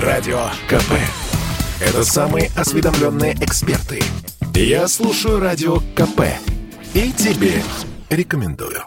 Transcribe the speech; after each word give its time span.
Радио 0.00 0.48
КП. 0.68 0.92
Это 1.80 2.04
самые 2.04 2.50
осведомленные 2.54 3.32
эксперты. 3.40 4.02
Я 4.54 4.88
слушаю 4.88 5.40
Радио 5.40 5.78
КП. 5.94 6.20
И 6.92 7.12
тебе 7.12 7.62
рекомендую. 8.10 8.82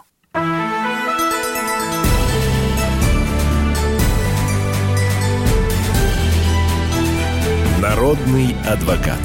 Народный 7.80 8.54
адвокат. 8.64 9.18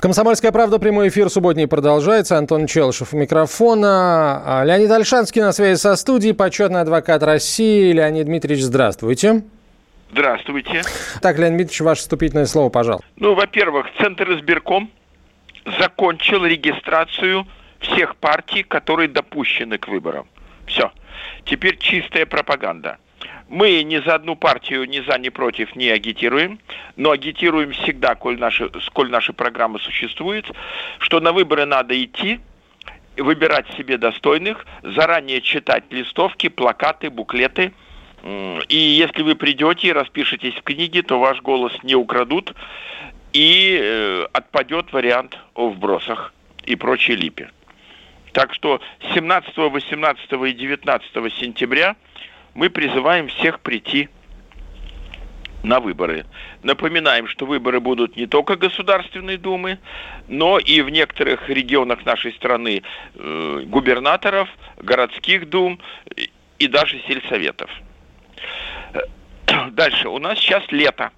Комсомольская 0.00 0.52
правда, 0.52 0.78
прямой 0.78 1.08
эфир 1.08 1.28
субботний 1.28 1.66
продолжается. 1.66 2.38
Антон 2.38 2.68
Челышев 2.68 3.12
у 3.14 3.16
микрофона. 3.16 4.42
А, 4.60 4.64
Леонид 4.64 4.90
Альшанский 4.92 5.42
на 5.42 5.50
связи 5.50 5.76
со 5.80 5.96
студией, 5.96 6.34
почетный 6.34 6.82
адвокат 6.82 7.24
России. 7.24 7.90
Леонид 7.92 8.26
Дмитриевич, 8.26 8.62
здравствуйте. 8.62 9.42
Здравствуйте. 10.12 10.82
Так, 11.20 11.38
Леонид 11.38 11.56
Дмитриевич, 11.56 11.80
ваше 11.80 12.02
вступительное 12.02 12.46
слово, 12.46 12.68
пожалуйста. 12.68 13.04
Ну, 13.16 13.34
во-первых, 13.34 13.86
Центр 13.98 14.30
избирком 14.38 14.88
закончил 15.80 16.44
регистрацию 16.44 17.44
всех 17.80 18.14
партий, 18.16 18.62
которые 18.62 19.08
допущены 19.08 19.78
к 19.78 19.88
выборам. 19.88 20.28
Все. 20.66 20.92
Теперь 21.44 21.76
чистая 21.76 22.24
пропаганда. 22.24 22.98
Мы 23.48 23.82
ни 23.82 23.98
за 23.98 24.16
одну 24.16 24.36
партию, 24.36 24.86
ни 24.86 25.00
за, 25.00 25.18
ни 25.18 25.30
против 25.30 25.74
не 25.74 25.88
агитируем, 25.88 26.60
но 26.96 27.10
агитируем 27.10 27.72
всегда, 27.72 28.14
коль 28.14 28.38
наши, 28.38 28.70
сколь 28.82 29.10
наши 29.10 29.32
программы 29.32 29.80
существуют, 29.80 30.50
что 30.98 31.20
на 31.20 31.32
выборы 31.32 31.64
надо 31.64 32.02
идти, 32.02 32.40
выбирать 33.16 33.66
себе 33.76 33.96
достойных, 33.96 34.66
заранее 34.82 35.40
читать 35.40 35.84
листовки, 35.90 36.48
плакаты, 36.48 37.10
буклеты. 37.10 37.72
И 38.68 38.76
если 38.76 39.22
вы 39.22 39.34
придете 39.34 39.88
и 39.88 39.92
распишетесь 39.92 40.54
в 40.54 40.62
книге, 40.62 41.02
то 41.02 41.18
ваш 41.18 41.40
голос 41.40 41.72
не 41.82 41.94
украдут, 41.94 42.52
и 43.32 43.78
э, 43.80 44.26
отпадет 44.32 44.92
вариант 44.92 45.38
о 45.54 45.68
вбросах 45.68 46.34
и 46.64 46.76
прочей 46.76 47.14
липе. 47.14 47.50
Так 48.32 48.52
что 48.52 48.80
17, 49.14 49.56
18 49.56 50.32
и 50.32 50.52
19 50.52 51.34
сентября– 51.34 51.96
мы 52.54 52.70
призываем 52.70 53.28
всех 53.28 53.60
прийти 53.60 54.08
на 55.62 55.80
выборы. 55.80 56.24
Напоминаем, 56.62 57.26
что 57.26 57.46
выборы 57.46 57.80
будут 57.80 58.16
не 58.16 58.26
только 58.26 58.56
Государственной 58.56 59.36
Думы, 59.36 59.78
но 60.28 60.58
и 60.58 60.80
в 60.82 60.88
некоторых 60.88 61.48
регионах 61.48 62.04
нашей 62.04 62.32
страны 62.32 62.82
э, 63.14 63.62
губернаторов, 63.66 64.48
городских 64.76 65.48
дум 65.48 65.80
и 66.58 66.68
даже 66.68 67.00
сельсоветов. 67.06 67.70
Дальше. 69.70 70.08
У 70.08 70.18
нас 70.18 70.38
сейчас 70.38 70.64
лето. 70.70 71.10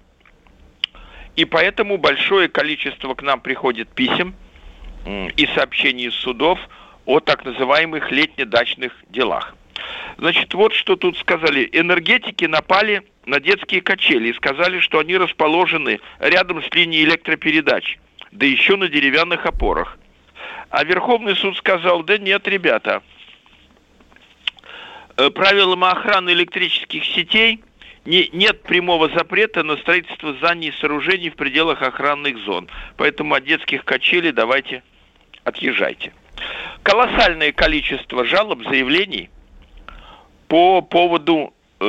И 1.35 1.45
поэтому 1.45 1.97
большое 1.97 2.49
количество 2.49 3.13
к 3.13 3.21
нам 3.21 3.39
приходит 3.39 3.89
писем 3.89 4.35
и 5.05 5.47
сообщений 5.55 6.07
из 6.07 6.13
судов 6.15 6.59
о 7.05 7.19
так 7.19 7.45
называемых 7.45 8.11
летне-дачных 8.11 8.93
делах. 9.09 9.55
Значит, 10.17 10.53
вот 10.53 10.73
что 10.73 10.95
тут 10.95 11.17
сказали. 11.17 11.67
Энергетики 11.71 12.45
напали 12.45 13.03
на 13.25 13.39
детские 13.39 13.81
качели 13.81 14.29
и 14.29 14.33
сказали, 14.33 14.79
что 14.79 14.99
они 14.99 15.17
расположены 15.17 15.99
рядом 16.19 16.63
с 16.63 16.69
линией 16.73 17.03
электропередач, 17.03 17.97
да 18.31 18.45
еще 18.45 18.75
на 18.75 18.87
деревянных 18.87 19.45
опорах. 19.45 19.97
А 20.69 20.83
Верховный 20.83 21.35
суд 21.35 21.57
сказал, 21.57 22.03
да 22.03 22.17
нет, 22.17 22.47
ребята, 22.47 23.03
э, 25.17 25.29
правилам 25.29 25.83
охраны 25.83 26.31
электрических 26.31 27.03
сетей 27.03 27.63
не, 28.05 28.29
нет 28.31 28.63
прямого 28.63 29.09
запрета 29.09 29.63
на 29.63 29.75
строительство 29.77 30.33
зданий 30.33 30.69
и 30.69 30.79
сооружений 30.79 31.29
в 31.29 31.35
пределах 31.35 31.81
охранных 31.81 32.37
зон. 32.39 32.69
Поэтому 32.97 33.35
от 33.35 33.43
детских 33.43 33.85
качелей 33.85 34.31
давайте 34.31 34.83
отъезжайте. 35.43 36.13
Колоссальное 36.83 37.51
количество 37.51 38.23
жалоб, 38.23 38.63
заявлений– 38.63 39.29
по 40.51 40.81
поводу 40.81 41.53
э, 41.79 41.85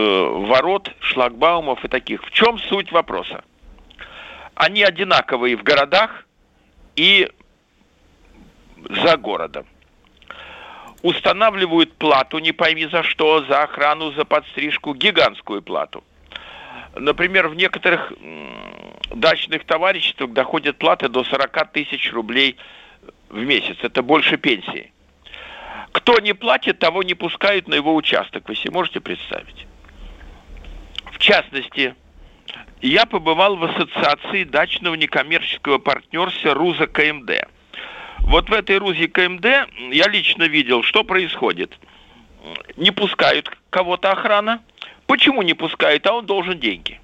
ворот, 0.46 0.88
шлагбаумов 1.00 1.84
и 1.84 1.88
таких. 1.88 2.24
В 2.24 2.30
чем 2.30 2.60
суть 2.60 2.92
вопроса? 2.92 3.42
Они 4.54 4.84
одинаковые 4.84 5.56
в 5.56 5.64
городах 5.64 6.28
и 6.94 7.28
за 8.88 9.16
городом. 9.16 9.66
Устанавливают 11.02 11.92
плату, 11.94 12.38
не 12.38 12.52
пойми 12.52 12.86
за 12.86 13.02
что, 13.02 13.44
за 13.46 13.64
охрану, 13.64 14.12
за 14.12 14.24
подстрижку, 14.24 14.94
гигантскую 14.94 15.60
плату. 15.60 16.04
Например, 16.94 17.48
в 17.48 17.56
некоторых 17.56 18.12
дачных 19.10 19.64
товариществах 19.64 20.30
доходят 20.30 20.78
платы 20.78 21.08
до 21.08 21.24
40 21.24 21.72
тысяч 21.72 22.12
рублей 22.12 22.56
в 23.28 23.38
месяц. 23.42 23.78
Это 23.82 24.04
больше 24.04 24.36
пенсии. 24.36 24.92
Кто 25.92 26.18
не 26.18 26.32
платит, 26.32 26.78
того 26.78 27.02
не 27.02 27.14
пускают 27.14 27.68
на 27.68 27.74
его 27.74 27.94
участок. 27.94 28.48
Вы 28.48 28.56
себе 28.56 28.72
можете 28.72 29.00
представить? 29.00 29.66
В 31.12 31.18
частности, 31.18 31.94
я 32.80 33.06
побывал 33.06 33.56
в 33.56 33.64
ассоциации 33.64 34.44
дачного 34.44 34.94
некоммерческого 34.94 35.78
партнерства 35.78 36.54
РУЗа 36.54 36.86
КМД. 36.86 37.46
Вот 38.20 38.48
в 38.48 38.52
этой 38.52 38.78
РУЗе 38.78 39.08
КМД 39.08 39.44
я 39.92 40.08
лично 40.08 40.44
видел, 40.44 40.82
что 40.82 41.04
происходит. 41.04 41.78
Не 42.76 42.90
пускают 42.90 43.56
кого-то 43.70 44.10
охрана. 44.12 44.62
Почему 45.06 45.42
не 45.42 45.54
пускают? 45.54 46.06
А 46.06 46.14
он 46.14 46.26
должен 46.26 46.58
деньги. 46.58 46.98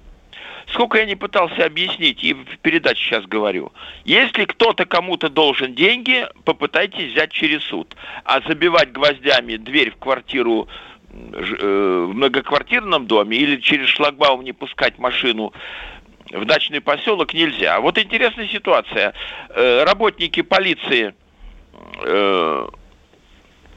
Сколько 0.73 0.99
я 0.99 1.05
не 1.05 1.15
пытался 1.15 1.65
объяснить, 1.65 2.23
и 2.23 2.33
в 2.33 2.57
передаче 2.59 3.03
сейчас 3.03 3.25
говорю, 3.25 3.71
если 4.05 4.45
кто-то 4.45 4.85
кому-то 4.85 5.29
должен 5.29 5.73
деньги, 5.73 6.27
попытайтесь 6.45 7.11
взять 7.11 7.31
через 7.31 7.63
суд. 7.63 7.95
А 8.23 8.41
забивать 8.41 8.91
гвоздями 8.91 9.55
дверь 9.55 9.91
в 9.91 9.97
квартиру 9.97 10.67
э, 11.11 12.05
в 12.07 12.13
многоквартирном 12.13 13.07
доме 13.07 13.37
или 13.37 13.57
через 13.57 13.87
шлагбаум 13.87 14.43
не 14.43 14.53
пускать 14.53 14.99
машину 14.99 15.53
в 16.31 16.45
дачный 16.45 16.81
поселок 16.81 17.33
нельзя. 17.33 17.79
Вот 17.79 17.97
интересная 17.97 18.47
ситуация. 18.47 19.13
Э, 19.49 19.83
работники 19.85 20.41
полиции 20.41 21.15
э, 22.03 22.67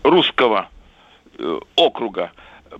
русского 0.02 0.69
округа 1.76 2.32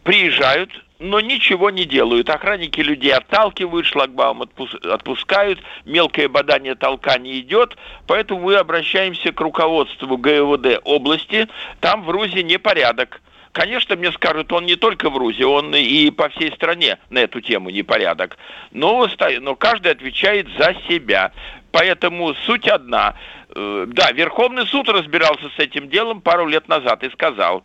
приезжают 0.03 0.71
но 1.03 1.21
ничего 1.21 1.71
не 1.71 1.85
делают. 1.85 2.31
Охранники 2.31 2.81
людей 2.81 3.13
отталкивают, 3.13 3.87
шлагбаум 3.87 4.43
отпускают, 4.43 5.59
мелкое 5.85 6.29
бадание 6.29 6.77
толка 6.77 7.19
не 7.19 7.41
идет, 7.41 7.77
поэтому 8.07 8.43
мы 8.43 8.55
обращаемся 8.55 9.33
к 9.33 9.41
руководству 9.41 10.17
ГВД 10.17 10.81
области, 10.85 11.49
там 11.81 12.05
в 12.05 12.11
РУЗе 12.11 12.45
непорядок. 12.45 13.21
Конечно, 13.51 13.97
мне 13.97 14.11
скажут, 14.13 14.51
он 14.53 14.65
не 14.65 14.77
только 14.77 15.11
в 15.11 15.17
РУЗе, 15.17 15.45
он 15.45 15.75
и 15.75 16.11
по 16.11 16.31
всей 16.31 16.53
стране 16.53 16.99
на 17.11 17.19
эту 17.19 17.41
тему 17.43 17.69
непорядок. 17.69 18.39
Но, 18.71 19.07
но 19.41 19.57
каждый 19.57 19.93
отвечает 19.93 20.47
за 20.57 20.75
себя. 20.89 21.33
Поэтому 21.73 22.35
суть 22.35 22.69
одна. 22.69 23.15
Э, 23.55 23.87
да, 23.89 24.13
Верховный 24.13 24.67
суд 24.67 24.89
разбирался 24.89 25.49
с 25.57 25.59
этим 25.59 25.89
делом 25.89 26.21
пару 26.21 26.47
лет 26.47 26.69
назад 26.69 27.03
и 27.03 27.11
сказал, 27.11 27.65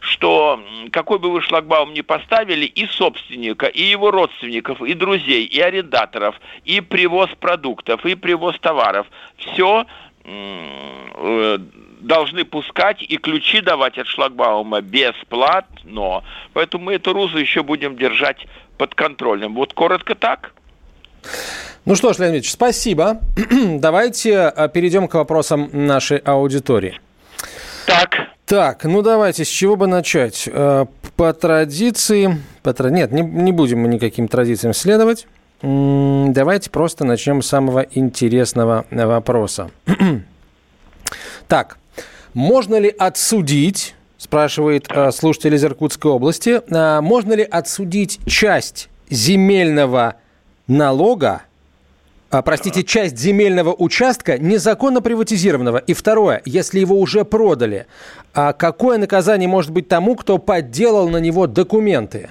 что 0.00 0.62
какой 0.92 1.18
бы 1.18 1.30
вы 1.30 1.42
шлагбаум 1.42 1.92
ни 1.92 2.02
поставили, 2.02 2.64
и 2.64 2.86
собственника, 2.86 3.66
и 3.66 3.82
его 3.82 4.10
родственников, 4.12 4.80
и 4.80 4.94
друзей, 4.94 5.44
и 5.44 5.60
арендаторов, 5.60 6.40
и 6.64 6.80
привоз 6.80 7.30
продуктов, 7.40 8.06
и 8.06 8.14
привоз 8.14 8.58
товаров, 8.60 9.08
все 9.36 9.86
э, 10.24 11.58
должны 12.00 12.44
пускать 12.44 13.02
и 13.02 13.16
ключи 13.16 13.60
давать 13.60 13.98
от 13.98 14.06
шлагбаума 14.06 14.80
бесплатно. 14.80 16.22
Поэтому 16.52 16.84
мы 16.84 16.94
эту 16.94 17.12
рузу 17.12 17.38
еще 17.38 17.64
будем 17.64 17.96
держать 17.96 18.46
под 18.78 18.94
контролем. 18.94 19.54
Вот 19.54 19.72
коротко 19.72 20.14
так. 20.14 20.52
Ну 21.84 21.94
что 21.94 22.12
ж, 22.12 22.18
Леонид 22.18 22.34
Ильич, 22.34 22.52
спасибо. 22.52 23.20
Давайте 23.78 24.52
э, 24.54 24.68
перейдем 24.68 25.08
к 25.08 25.14
вопросам 25.14 25.70
нашей 25.72 26.18
аудитории. 26.18 27.00
Так. 27.86 28.10
Так, 28.44 28.84
ну 28.84 29.00
давайте, 29.02 29.44
с 29.44 29.48
чего 29.48 29.76
бы 29.76 29.86
начать? 29.86 30.48
Э, 30.52 30.84
по 31.16 31.32
традиции... 31.32 32.38
По, 32.62 32.74
нет, 32.88 33.12
не, 33.12 33.22
не 33.22 33.52
будем 33.52 33.80
мы 33.80 33.88
никаким 33.88 34.28
традициям 34.28 34.74
следовать. 34.74 35.26
Давайте 35.62 36.70
просто 36.70 37.04
начнем 37.04 37.42
с 37.42 37.48
самого 37.48 37.80
интересного 37.80 38.84
вопроса. 38.90 39.70
так, 41.48 41.78
можно 42.34 42.76
ли 42.76 42.94
отсудить, 42.98 43.94
спрашивает 44.18 44.86
э, 44.90 45.10
слушатель 45.10 45.54
из 45.54 45.64
Иркутской 45.64 46.10
области, 46.10 46.60
можно 47.00 47.32
ли 47.32 47.44
отсудить 47.44 48.20
часть 48.26 48.90
земельного 49.10 50.16
налога 50.68 51.42
а, 52.30 52.42
простите, 52.42 52.84
часть 52.84 53.16
земельного 53.16 53.74
участка 53.74 54.38
незаконно 54.38 55.00
приватизированного? 55.00 55.78
И 55.78 55.94
второе, 55.94 56.42
если 56.44 56.78
его 56.78 57.00
уже 57.00 57.24
продали, 57.24 57.86
а 58.34 58.52
какое 58.52 58.98
наказание 58.98 59.48
может 59.48 59.70
быть 59.70 59.88
тому, 59.88 60.14
кто 60.14 60.36
подделал 60.36 61.08
на 61.08 61.16
него 61.16 61.46
документы? 61.46 62.30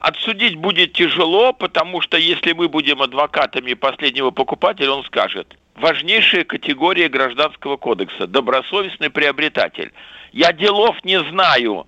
Отсудить 0.00 0.56
будет 0.56 0.94
тяжело, 0.94 1.52
потому 1.52 2.00
что 2.00 2.16
если 2.16 2.52
мы 2.52 2.68
будем 2.68 3.02
адвокатами 3.02 3.74
последнего 3.74 4.30
покупателя, 4.30 4.92
он 4.92 5.04
скажет, 5.04 5.58
важнейшая 5.74 6.44
категория 6.44 7.10
гражданского 7.10 7.76
кодекса– 7.76 8.26
добросовестный 8.28 9.10
приобретатель. 9.10 9.92
Я 10.32 10.54
делов 10.54 10.96
не 11.04 11.20
знаю, 11.24 11.86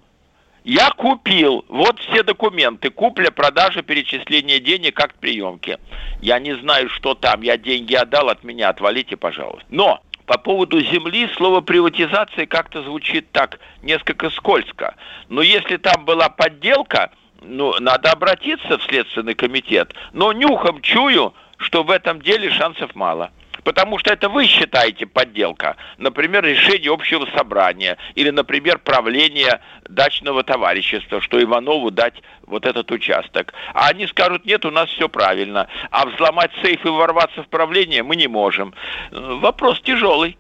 я 0.69 0.91
купил, 0.91 1.65
вот 1.69 1.99
все 1.99 2.23
документы, 2.23 2.91
купля, 2.91 3.31
продажа, 3.31 3.81
перечисление 3.81 4.61
денег, 4.61 5.01
акт 5.01 5.17
приемки. 5.19 5.79
Я 6.21 6.39
не 6.39 6.55
знаю, 6.57 6.91
что 6.91 7.15
там, 7.15 7.41
я 7.41 7.57
деньги 7.57 7.95
отдал, 7.95 8.29
от 8.29 8.45
меня 8.45 8.69
отвалите, 8.69 9.17
пожалуйста. 9.17 9.65
Но 9.71 10.03
по 10.27 10.37
поводу 10.37 10.79
земли 10.83 11.27
слово 11.37 11.63
приватизация 11.63 12.45
как-то 12.45 12.83
звучит 12.83 13.33
так 13.33 13.61
несколько 13.81 14.29
скользко. 14.29 14.95
Но 15.31 15.41
если 15.41 15.79
там 15.79 16.05
была 16.05 16.29
подделка, 16.29 17.13
ну, 17.41 17.75
надо 17.81 18.13
обратиться 18.13 18.77
в 18.77 18.83
Следственный 18.83 19.35
комитет. 19.35 19.95
Но 20.13 20.35
нюхом 20.35 20.83
чую, 20.83 21.33
что 21.57 21.83
в 21.83 21.91
этом 21.91 22.21
деле 22.21 22.51
шансов 22.51 22.95
мало 22.95 23.31
потому 23.69 23.99
что 23.99 24.11
это 24.11 24.31
вы 24.31 24.47
считаете 24.47 25.05
подделка. 25.05 25.77
Например, 25.99 26.43
решение 26.43 26.91
общего 26.91 27.27
собрания 27.37 27.99
или, 28.15 28.31
например, 28.31 28.79
правление 28.79 29.61
дачного 29.87 30.43
товарищества, 30.43 31.21
что 31.21 31.39
Иванову 31.43 31.91
дать 31.91 32.15
вот 32.47 32.65
этот 32.65 32.91
участок. 32.91 33.53
А 33.75 33.89
они 33.89 34.07
скажут, 34.07 34.47
нет, 34.47 34.65
у 34.65 34.71
нас 34.71 34.89
все 34.89 35.11
правильно. 35.11 35.69
А 35.91 36.07
взломать 36.07 36.51
сейф 36.63 36.83
и 36.87 36.89
ворваться 36.89 37.43
в 37.43 37.49
правление 37.49 38.03
мы 38.03 38.17
не 38.17 38.27
можем. 38.27 38.73
Вопрос 39.11 39.83
тяжелый. 39.83 40.39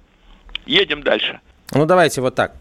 Едем 0.64 1.02
дальше. 1.02 1.40
Ну, 1.72 1.84
давайте 1.84 2.22
вот 2.22 2.34
так. 2.34 2.52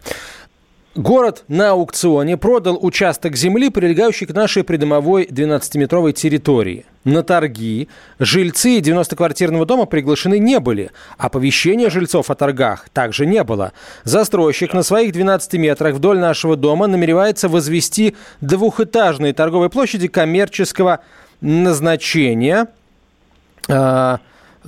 Город 0.98 1.44
на 1.48 1.74
аукционе 1.74 2.38
продал 2.38 2.80
участок 2.82 3.36
земли, 3.36 3.70
прилегающий 3.70 4.26
к 4.26 4.34
нашей 4.34 4.64
придомовой 4.64 5.26
12-метровой 5.26 6.12
территории. 6.12 6.88
На 7.04 7.22
торги 7.22 7.88
жильцы 8.18 8.80
90-квартирного 8.80 9.66
дома 9.66 9.86
приглашены 9.86 10.40
не 10.40 10.60
были. 10.60 10.90
Оповещения 11.20 11.92
жильцов 11.92 12.32
о 12.32 12.36
торгах 12.36 12.90
также 12.90 13.28
не 13.28 13.44
было. 13.44 13.74
Застройщик 14.06 14.74
на 14.74 14.82
своих 14.82 15.14
12 15.14 15.54
метрах 15.54 15.94
вдоль 15.94 16.18
нашего 16.18 16.56
дома 16.56 16.88
намеревается 16.88 17.48
возвести 17.48 18.16
двухэтажные 18.42 19.34
торговые 19.34 19.70
площади 19.70 20.08
коммерческого 20.08 21.02
назначения. 21.42 22.70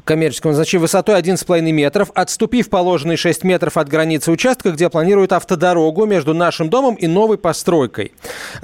Коммерческого 0.04 0.52
назначения 0.52 0.82
высотой 0.82 1.20
11,5 1.20 1.62
метров, 1.72 2.12
отступив 2.14 2.70
положенные 2.70 3.18
6 3.18 3.44
метров 3.44 3.78
от 3.78 3.90
границы 3.90 4.32
участка, 4.32 4.72
где 4.72 4.90
планирует 4.90 5.34
автодорогу 5.34 6.06
между 6.06 6.34
нашим 6.34 6.70
домом 6.70 6.96
и 6.96 7.08
новой 7.08 7.38
постройкой. 7.38 8.14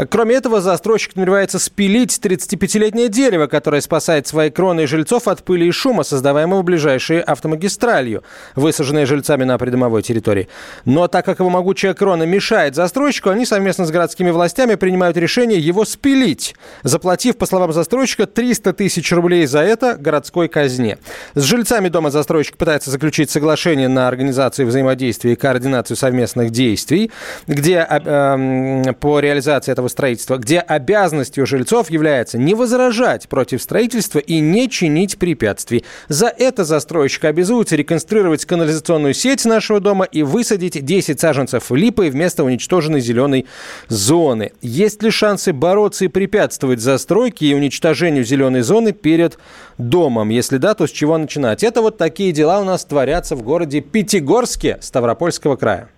Кроме 0.09 0.35
этого, 0.35 0.61
застройщик 0.61 1.15
намеревается 1.15 1.59
спилить 1.59 2.19
35-летнее 2.21 3.09
дерево, 3.09 3.47
которое 3.47 3.81
спасает 3.81 4.27
свои 4.27 4.49
кроны 4.49 4.81
и 4.83 4.85
жильцов 4.85 5.27
от 5.27 5.43
пыли 5.43 5.67
и 5.67 5.71
шума, 5.71 6.03
создаваемого 6.03 6.61
ближайшей 6.61 7.21
автомагистралью, 7.21 8.23
высаженной 8.55 9.05
жильцами 9.05 9.43
на 9.43 9.57
придомовой 9.57 10.01
территории. 10.01 10.47
Но 10.85 11.07
так 11.07 11.25
как 11.25 11.39
его 11.39 11.49
могучая 11.49 11.93
крона 11.93 12.23
мешает 12.23 12.75
застройщику, 12.75 13.29
они 13.29 13.45
совместно 13.45 13.85
с 13.85 13.91
городскими 13.91 14.29
властями 14.29 14.75
принимают 14.75 15.17
решение 15.17 15.59
его 15.59 15.85
спилить, 15.85 16.55
заплатив, 16.83 17.37
по 17.37 17.45
словам 17.45 17.73
застройщика, 17.73 18.25
300 18.25 18.73
тысяч 18.73 19.11
рублей 19.11 19.45
за 19.45 19.59
это 19.59 19.95
городской 19.95 20.47
казне. 20.47 20.97
С 21.33 21.43
жильцами 21.43 21.89
дома 21.89 22.11
застройщик 22.11 22.57
пытается 22.57 22.91
заключить 22.91 23.29
соглашение 23.29 23.87
на 23.87 24.07
организацию 24.07 24.67
взаимодействия 24.67 25.33
и 25.33 25.35
координацию 25.35 25.97
совместных 25.97 26.51
действий, 26.51 27.11
где 27.47 27.85
э, 27.89 28.93
по 28.99 29.19
реализации 29.19 29.71
этого 29.71 29.87
строительства, 29.87 30.37
где 30.37 30.59
обязанностью 30.59 31.45
жильцов 31.45 31.89
является 31.89 32.37
не 32.37 32.53
возражать 32.53 33.27
против 33.27 33.61
строительства 33.61 34.19
и 34.19 34.39
не 34.39 34.69
чинить 34.69 35.17
препятствий. 35.17 35.83
За 36.07 36.27
это 36.27 36.63
застройщик 36.63 37.25
обязуется 37.25 37.75
реконструировать 37.75 38.45
канализационную 38.45 39.13
сеть 39.13 39.45
нашего 39.45 39.79
дома 39.79 40.05
и 40.05 40.23
высадить 40.23 40.83
10 40.85 41.19
саженцев 41.19 41.71
липы 41.71 42.09
вместо 42.09 42.43
уничтоженной 42.43 43.01
зеленой 43.01 43.45
зоны. 43.87 44.51
Есть 44.61 45.01
ли 45.03 45.09
шансы 45.09 45.53
бороться 45.53 46.05
и 46.05 46.09
препятствовать 46.09 46.79
застройке 46.79 47.47
и 47.47 47.53
уничтожению 47.53 48.23
зеленой 48.23 48.61
зоны 48.61 48.91
перед 48.91 49.37
домом? 49.77 50.29
Если 50.29 50.57
да, 50.57 50.73
то 50.73 50.87
с 50.87 50.91
чего 50.91 51.14
начинать? 51.17 51.63
Это 51.63 51.81
вот 51.81 51.97
такие 51.97 52.31
дела 52.31 52.59
у 52.59 52.63
нас 52.63 52.85
творятся 52.85 53.35
в 53.35 53.41
городе 53.41 53.81
Пятигорске 53.81 54.77
Ставропольского 54.81 55.55
края. 55.55 55.89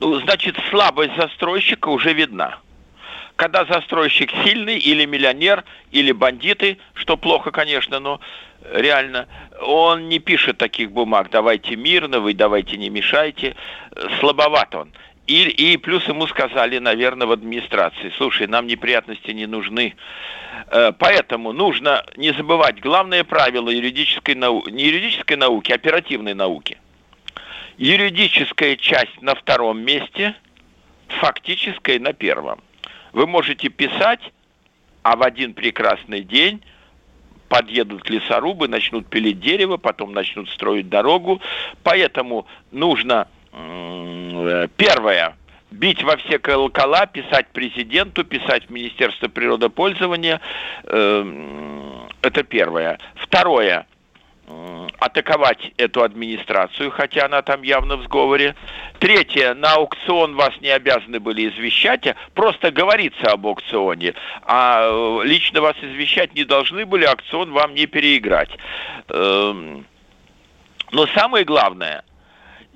Ну, 0.00 0.20
значит, 0.20 0.56
слабость 0.70 1.16
застройщика 1.16 1.88
уже 1.88 2.12
видна. 2.12 2.58
Когда 3.36 3.64
застройщик 3.64 4.30
сильный, 4.44 4.78
или 4.78 5.06
миллионер, 5.06 5.64
или 5.90 6.12
бандиты, 6.12 6.78
что 6.94 7.16
плохо, 7.16 7.50
конечно, 7.50 7.98
но 7.98 8.20
реально, 8.72 9.26
он 9.60 10.08
не 10.08 10.18
пишет 10.18 10.58
таких 10.58 10.92
бумаг, 10.92 11.28
давайте 11.30 11.76
мирно, 11.76 12.20
вы 12.20 12.34
давайте 12.34 12.76
не 12.76 12.90
мешайте. 12.90 13.56
Слабоват 14.20 14.74
он. 14.74 14.90
И, 15.26 15.44
и 15.44 15.76
плюс 15.78 16.06
ему 16.06 16.26
сказали, 16.26 16.78
наверное, 16.78 17.26
в 17.26 17.32
администрации, 17.32 18.12
слушай, 18.16 18.46
нам 18.46 18.66
неприятности 18.66 19.30
не 19.30 19.46
нужны. 19.46 19.94
Э, 20.68 20.92
поэтому 20.98 21.52
нужно 21.52 22.04
не 22.16 22.32
забывать 22.32 22.80
главное 22.80 23.24
правило 23.24 23.70
юридической 23.70 24.34
науки, 24.34 24.70
не 24.70 24.84
юридической 24.84 25.36
науки, 25.36 25.72
а 25.72 25.76
оперативной 25.76 26.34
науки. 26.34 26.78
Юридическая 27.76 28.76
часть 28.76 29.20
на 29.20 29.34
втором 29.34 29.80
месте, 29.80 30.34
фактическая 31.08 31.98
на 31.98 32.12
первом. 32.12 32.60
Вы 33.12 33.26
можете 33.26 33.68
писать, 33.68 34.20
а 35.02 35.16
в 35.16 35.22
один 35.22 35.54
прекрасный 35.54 36.22
день 36.22 36.62
подъедут 37.48 38.08
лесорубы, 38.08 38.68
начнут 38.68 39.06
пилить 39.06 39.40
дерево, 39.40 39.76
потом 39.76 40.12
начнут 40.12 40.48
строить 40.50 40.88
дорогу. 40.88 41.40
Поэтому 41.82 42.46
нужно 42.70 43.28
Э, 43.56 44.68
первое, 44.76 45.36
бить 45.74 46.02
во 46.02 46.16
все 46.16 46.38
колокола, 46.38 47.06
писать 47.06 47.48
президенту, 47.48 48.24
писать 48.24 48.66
в 48.66 48.70
Министерство 48.70 49.28
природопользования. 49.28 50.40
Эм, 50.84 52.08
это 52.22 52.42
первое. 52.42 52.98
Второе, 53.16 53.86
атаковать 54.98 55.72
эту 55.78 56.02
администрацию, 56.02 56.90
хотя 56.90 57.26
она 57.26 57.42
там 57.42 57.62
явно 57.62 57.96
в 57.96 58.04
сговоре. 58.04 58.54
Третье, 58.98 59.54
на 59.54 59.74
аукцион 59.74 60.36
вас 60.36 60.52
не 60.60 60.68
обязаны 60.68 61.18
были 61.18 61.48
извещать, 61.48 62.06
а 62.06 62.16
просто 62.34 62.70
говорится 62.70 63.32
об 63.32 63.46
аукционе, 63.46 64.14
а 64.42 64.86
э, 64.86 65.26
лично 65.26 65.60
вас 65.60 65.76
извещать 65.80 66.34
не 66.34 66.44
должны 66.44 66.86
были, 66.86 67.04
аукцион 67.04 67.52
вам 67.52 67.74
не 67.74 67.86
переиграть. 67.86 68.50
Эм, 69.08 69.86
но 70.92 71.06
самое 71.08 71.44
главное– 71.44 72.04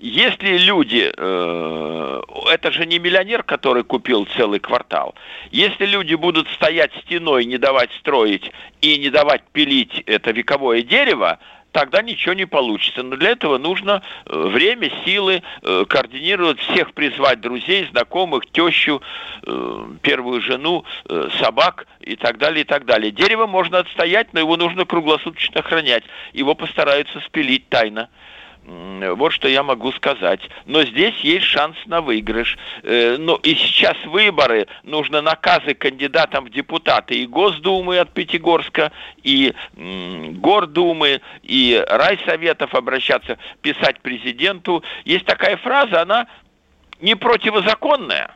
если 0.01 0.59
люди, 0.59 1.13
э, 1.17 2.21
это 2.53 2.71
же 2.71 2.87
не 2.87 2.99
миллионер, 3.01 3.43
который 3.43 3.83
купил 3.83 4.29
целый 4.37 4.61
квартал, 4.61 5.15
если 5.51 5.87
люди 5.87 6.15
будут 6.15 6.49
стоять 6.51 6.93
стеной, 7.05 7.45
не 7.45 7.59
давать 7.59 7.91
строить 7.99 8.53
и 8.81 8.97
не 8.99 9.11
давать 9.11 9.43
пилить 9.53 10.03
это 10.07 10.31
вековое 10.31 10.83
дерево, 10.83 11.41
тогда 11.73 12.01
ничего 12.03 12.35
не 12.35 12.47
получится. 12.47 13.03
Но 13.03 13.17
для 13.17 13.31
этого 13.31 13.59
нужно 13.59 14.03
э, 14.25 14.37
время, 14.37 14.91
силы, 15.05 15.43
э, 15.63 15.85
координировать 15.89 16.61
всех, 16.61 16.93
призвать 16.93 17.41
друзей, 17.41 17.89
знакомых, 17.91 18.47
тещу, 18.47 19.03
первую 20.03 20.41
жену, 20.43 20.85
собак 21.41 21.87
и 22.01 22.17
так 22.17 22.39
далее, 22.39 22.63
и 22.63 22.65
так 22.65 22.85
далее. 22.85 23.11
Дерево 23.11 23.47
можно 23.47 23.79
отстоять, 23.79 24.33
но 24.33 24.41
его 24.41 24.57
нужно 24.57 24.85
круглосуточно 24.85 25.61
охранять. 25.61 26.05
Его 26.33 26.55
постараются 26.55 27.21
спилить 27.21 27.69
тайно. 27.69 28.11
Вот 28.69 29.33
что 29.33 29.49
я 29.49 29.63
могу 29.63 29.93
сказать. 29.93 30.41
Но 30.67 30.83
здесь 30.85 31.15
есть 31.21 31.47
шанс 31.47 31.77
на 31.87 32.03
выигрыш. 32.03 32.59
Э, 32.83 33.17
ну 33.19 33.37
и 33.37 33.55
сейчас 33.55 33.97
выборы, 34.05 34.67
нужно 34.83 35.23
наказы 35.23 35.73
кандидатам 35.75 36.45
в 36.45 36.51
депутаты 36.51 37.15
и 37.15 37.27
Госдумы 37.27 37.99
от 37.99 38.13
Пятигорска, 38.13 38.93
и 39.23 39.55
Гордумы, 39.75 41.23
и 41.43 41.83
райсоветов 41.89 42.75
обращаться, 42.75 43.39
писать 43.63 44.01
президенту. 44.01 44.85
Есть 45.05 45.25
такая 45.25 45.57
фраза, 45.57 46.03
она 46.03 46.27
не 47.01 47.15
противозаконная, 47.15 48.35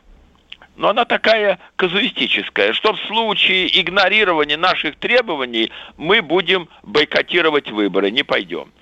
но 0.77 0.89
она 0.89 1.05
такая 1.05 1.59
казуистическая, 1.77 2.73
что 2.73 2.95
в 2.95 3.01
случае 3.01 3.69
игнорирования 3.79 4.57
наших 4.57 4.97
требований 4.97 5.71
мы 5.99 6.23
будем 6.23 6.69
бойкотировать 6.83 7.71
выборы, 7.71 8.11
не 8.11 8.23
пойдем. 8.23 8.73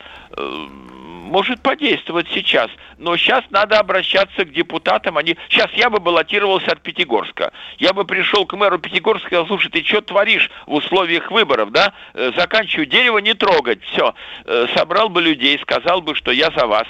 Э, 1.30 1.40
может 1.40 1.60
подействовать 1.60 2.26
сейчас. 2.32 2.70
Но 2.98 3.16
сейчас 3.16 3.44
надо 3.50 3.78
обращаться 3.78 4.44
к 4.44 4.52
депутатам. 4.52 5.16
Они... 5.16 5.36
Сейчас 5.48 5.70
я 5.72 5.88
бы 5.88 6.00
баллотировался 6.00 6.72
от 6.72 6.80
Пятигорска. 6.82 7.52
Я 7.78 7.92
бы 7.92 8.04
пришел 8.04 8.46
к 8.46 8.56
мэру 8.56 8.78
Пятигорска 8.78 9.26
и 9.26 9.28
сказал, 9.28 9.46
слушай, 9.46 9.70
ты 9.70 9.82
что 9.84 10.00
творишь 10.00 10.50
в 10.66 10.74
условиях 10.74 11.30
выборов, 11.30 11.70
да? 11.70 11.92
Э, 12.14 12.32
заканчиваю 12.36 12.86
дерево 12.86 13.18
не 13.18 13.34
трогать. 13.34 13.82
Все. 13.84 14.14
Э, 14.44 14.66
собрал 14.74 15.08
бы 15.08 15.22
людей, 15.22 15.58
сказал 15.60 16.02
бы, 16.02 16.14
что 16.14 16.30
я 16.30 16.50
за 16.50 16.66
вас. 16.66 16.86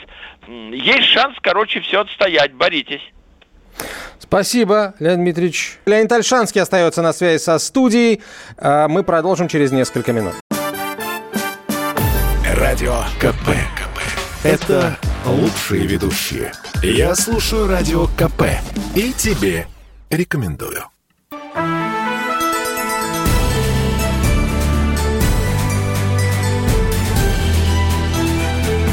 Есть 0.48 1.08
шанс, 1.08 1.36
короче, 1.40 1.80
все 1.80 2.00
отстоять. 2.00 2.54
Боритесь. 2.54 3.02
Спасибо, 4.18 4.94
Леонид 4.98 5.20
Дмитриевич. 5.20 5.78
Леонид 5.86 6.10
Альшанский 6.12 6.60
остается 6.60 7.02
на 7.02 7.12
связи 7.12 7.38
со 7.42 7.58
студией. 7.58 8.22
А 8.58 8.88
мы 8.88 9.02
продолжим 9.02 9.48
через 9.48 9.72
несколько 9.72 10.12
минут. 10.12 10.34
Радио 12.54 13.04
КП. 13.18 13.79
Это 14.42 14.96
лучшие 15.26 15.86
ведущие. 15.86 16.52
Я 16.82 17.14
слушаю 17.14 17.66
Радио 17.66 18.06
КП. 18.06 18.44
И 18.94 19.12
тебе 19.12 19.66
рекомендую. 20.08 20.84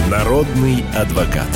Народный 0.10 0.84
адвокат. 0.94 1.48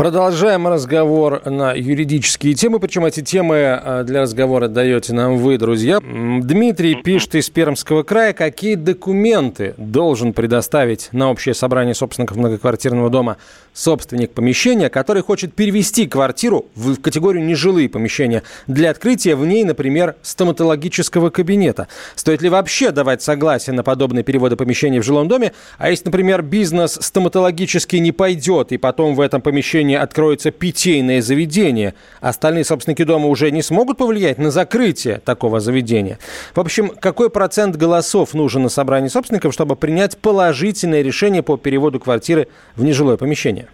Продолжаем 0.00 0.66
разговор 0.66 1.42
на 1.44 1.74
юридические 1.74 2.54
темы, 2.54 2.80
причем 2.80 3.04
эти 3.04 3.20
темы 3.20 3.56
э, 3.56 4.02
для 4.06 4.22
разговора 4.22 4.66
даете 4.66 5.12
нам 5.12 5.36
вы, 5.36 5.58
друзья. 5.58 6.00
Дмитрий 6.00 6.94
пишет 6.94 7.34
из 7.34 7.50
Пермского 7.50 8.02
края, 8.02 8.32
какие 8.32 8.76
документы 8.76 9.74
должен 9.76 10.32
предоставить 10.32 11.10
на 11.12 11.30
общее 11.30 11.54
собрание 11.54 11.94
собственников 11.94 12.38
многоквартирного 12.38 13.10
дома 13.10 13.36
собственник 13.74 14.32
помещения, 14.32 14.88
который 14.88 15.22
хочет 15.22 15.54
перевести 15.54 16.06
квартиру 16.06 16.64
в 16.74 16.96
категорию 16.96 17.44
нежилые 17.44 17.90
помещения 17.90 18.42
для 18.66 18.90
открытия 18.90 19.36
в 19.36 19.44
ней, 19.44 19.64
например, 19.64 20.16
стоматологического 20.22 21.28
кабинета. 21.28 21.88
Стоит 22.14 22.40
ли 22.40 22.48
вообще 22.48 22.90
давать 22.90 23.20
согласие 23.20 23.74
на 23.74 23.82
подобные 23.82 24.24
переводы 24.24 24.56
помещений 24.56 25.00
в 25.00 25.04
жилом 25.04 25.28
доме? 25.28 25.52
А 25.76 25.90
если, 25.90 26.06
например, 26.06 26.40
бизнес 26.40 26.98
стоматологический 27.00 28.00
не 28.00 28.12
пойдет, 28.12 28.72
и 28.72 28.78
потом 28.78 29.14
в 29.14 29.20
этом 29.20 29.42
помещении 29.42 29.89
заведении 29.90 29.96
откроется 29.96 30.50
питейное 30.50 31.22
заведение, 31.22 31.94
остальные 32.20 32.64
собственники 32.64 33.04
дома 33.04 33.26
уже 33.26 33.50
не 33.50 33.62
смогут 33.62 33.98
повлиять 33.98 34.38
на 34.38 34.50
закрытие 34.50 35.18
такого 35.18 35.60
заведения. 35.60 36.18
В 36.54 36.60
общем, 36.60 36.90
какой 36.90 37.30
процент 37.30 37.76
голосов 37.76 38.34
нужен 38.34 38.62
на 38.62 38.68
собрании 38.68 39.08
собственников, 39.08 39.52
чтобы 39.52 39.76
принять 39.76 40.16
положительное 40.18 41.02
решение 41.02 41.42
по 41.42 41.56
переводу 41.56 41.98
квартиры 42.00 42.48
в 42.76 42.84
нежилое 42.84 43.16
помещение? 43.16 43.68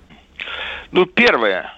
Ну, 0.92 1.06
первое, 1.06 1.75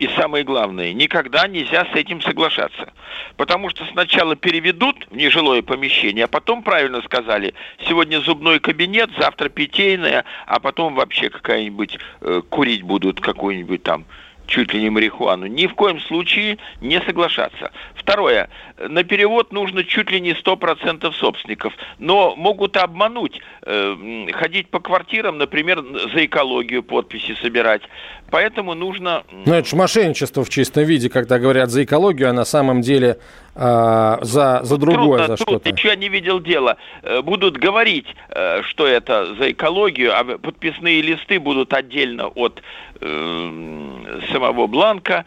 и 0.00 0.08
самое 0.16 0.44
главное, 0.44 0.94
никогда 0.94 1.46
нельзя 1.46 1.84
с 1.84 1.94
этим 1.94 2.22
соглашаться. 2.22 2.90
Потому 3.36 3.68
что 3.68 3.84
сначала 3.84 4.34
переведут 4.34 5.06
в 5.10 5.14
нежилое 5.14 5.60
помещение, 5.60 6.24
а 6.24 6.28
потом, 6.28 6.62
правильно 6.62 7.02
сказали, 7.02 7.52
сегодня 7.86 8.18
зубной 8.20 8.60
кабинет, 8.60 9.10
завтра 9.18 9.50
питейное, 9.50 10.24
а 10.46 10.58
потом 10.58 10.94
вообще 10.94 11.28
какая-нибудь 11.28 11.98
э, 12.22 12.42
курить 12.48 12.82
будут 12.82 13.20
какую-нибудь 13.20 13.82
там 13.82 14.06
чуть 14.50 14.74
ли 14.74 14.82
не 14.82 14.90
марихуану. 14.90 15.46
Ни 15.46 15.66
в 15.66 15.74
коем 15.74 16.00
случае 16.00 16.58
не 16.80 17.00
соглашаться. 17.00 17.70
Второе. 17.94 18.50
На 18.78 19.04
перевод 19.04 19.52
нужно 19.52 19.84
чуть 19.84 20.10
ли 20.10 20.20
не 20.20 20.32
100% 20.32 21.12
собственников. 21.12 21.72
Но 21.98 22.34
могут 22.36 22.76
обмануть. 22.76 23.40
Э, 23.62 24.26
ходить 24.32 24.68
по 24.68 24.80
квартирам, 24.80 25.38
например, 25.38 25.82
за 26.12 26.26
экологию 26.26 26.82
подписи 26.82 27.36
собирать. 27.40 27.82
Поэтому 28.30 28.74
нужно... 28.74 29.24
Ну, 29.30 29.54
это 29.54 29.68
же 29.68 29.76
мошенничество 29.76 30.44
в 30.44 30.48
чистом 30.50 30.84
виде, 30.84 31.08
когда 31.08 31.38
говорят 31.38 31.70
за 31.70 31.84
экологию, 31.84 32.30
а 32.30 32.32
на 32.32 32.44
самом 32.44 32.80
деле 32.80 33.18
э, 33.54 34.18
за, 34.22 34.60
за 34.62 34.76
другое, 34.76 35.18
трудно, 35.18 35.26
за 35.26 35.36
что-то. 35.36 35.58
Трудно, 35.60 35.88
я 35.88 35.96
не 35.96 36.08
видел 36.08 36.40
дела. 36.40 36.76
Э, 37.02 37.22
будут 37.22 37.56
говорить, 37.56 38.06
э, 38.28 38.62
что 38.62 38.86
это 38.86 39.34
за 39.34 39.52
экологию, 39.52 40.12
а 40.16 40.24
подписные 40.38 41.02
листы 41.02 41.40
будут 41.40 41.72
отдельно 41.72 42.28
от 42.28 42.62
э, 43.00 44.20
самого 44.32 44.66
бланка. 44.66 45.24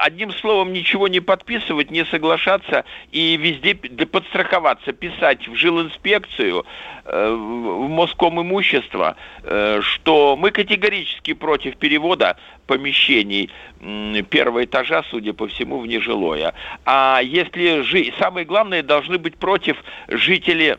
Одним 0.00 0.32
словом, 0.32 0.72
ничего 0.72 1.08
не 1.08 1.20
подписывать, 1.20 1.90
не 1.90 2.04
соглашаться 2.04 2.84
и 3.12 3.36
везде 3.36 3.74
подстраховаться, 3.74 4.92
писать 4.92 5.48
в 5.48 5.54
жилинспекцию, 5.54 6.64
э, 7.04 7.30
в 7.30 7.88
Моском 7.88 8.40
имущество, 8.40 9.16
э, 9.42 9.80
что 9.82 10.36
мы 10.36 10.50
категорически 10.50 11.34
против 11.34 11.76
перевода 11.76 12.36
помещений 12.66 13.50
первого 14.28 14.64
этажа, 14.64 15.02
судя 15.10 15.32
по 15.32 15.46
всему, 15.46 15.78
в 15.78 15.86
нежилое. 15.86 16.52
А 16.84 17.20
если 17.22 17.57
жи... 17.82 18.12
самое 18.18 18.46
главное, 18.46 18.82
должны 18.82 19.18
быть 19.18 19.36
против 19.36 19.76
жители 20.08 20.78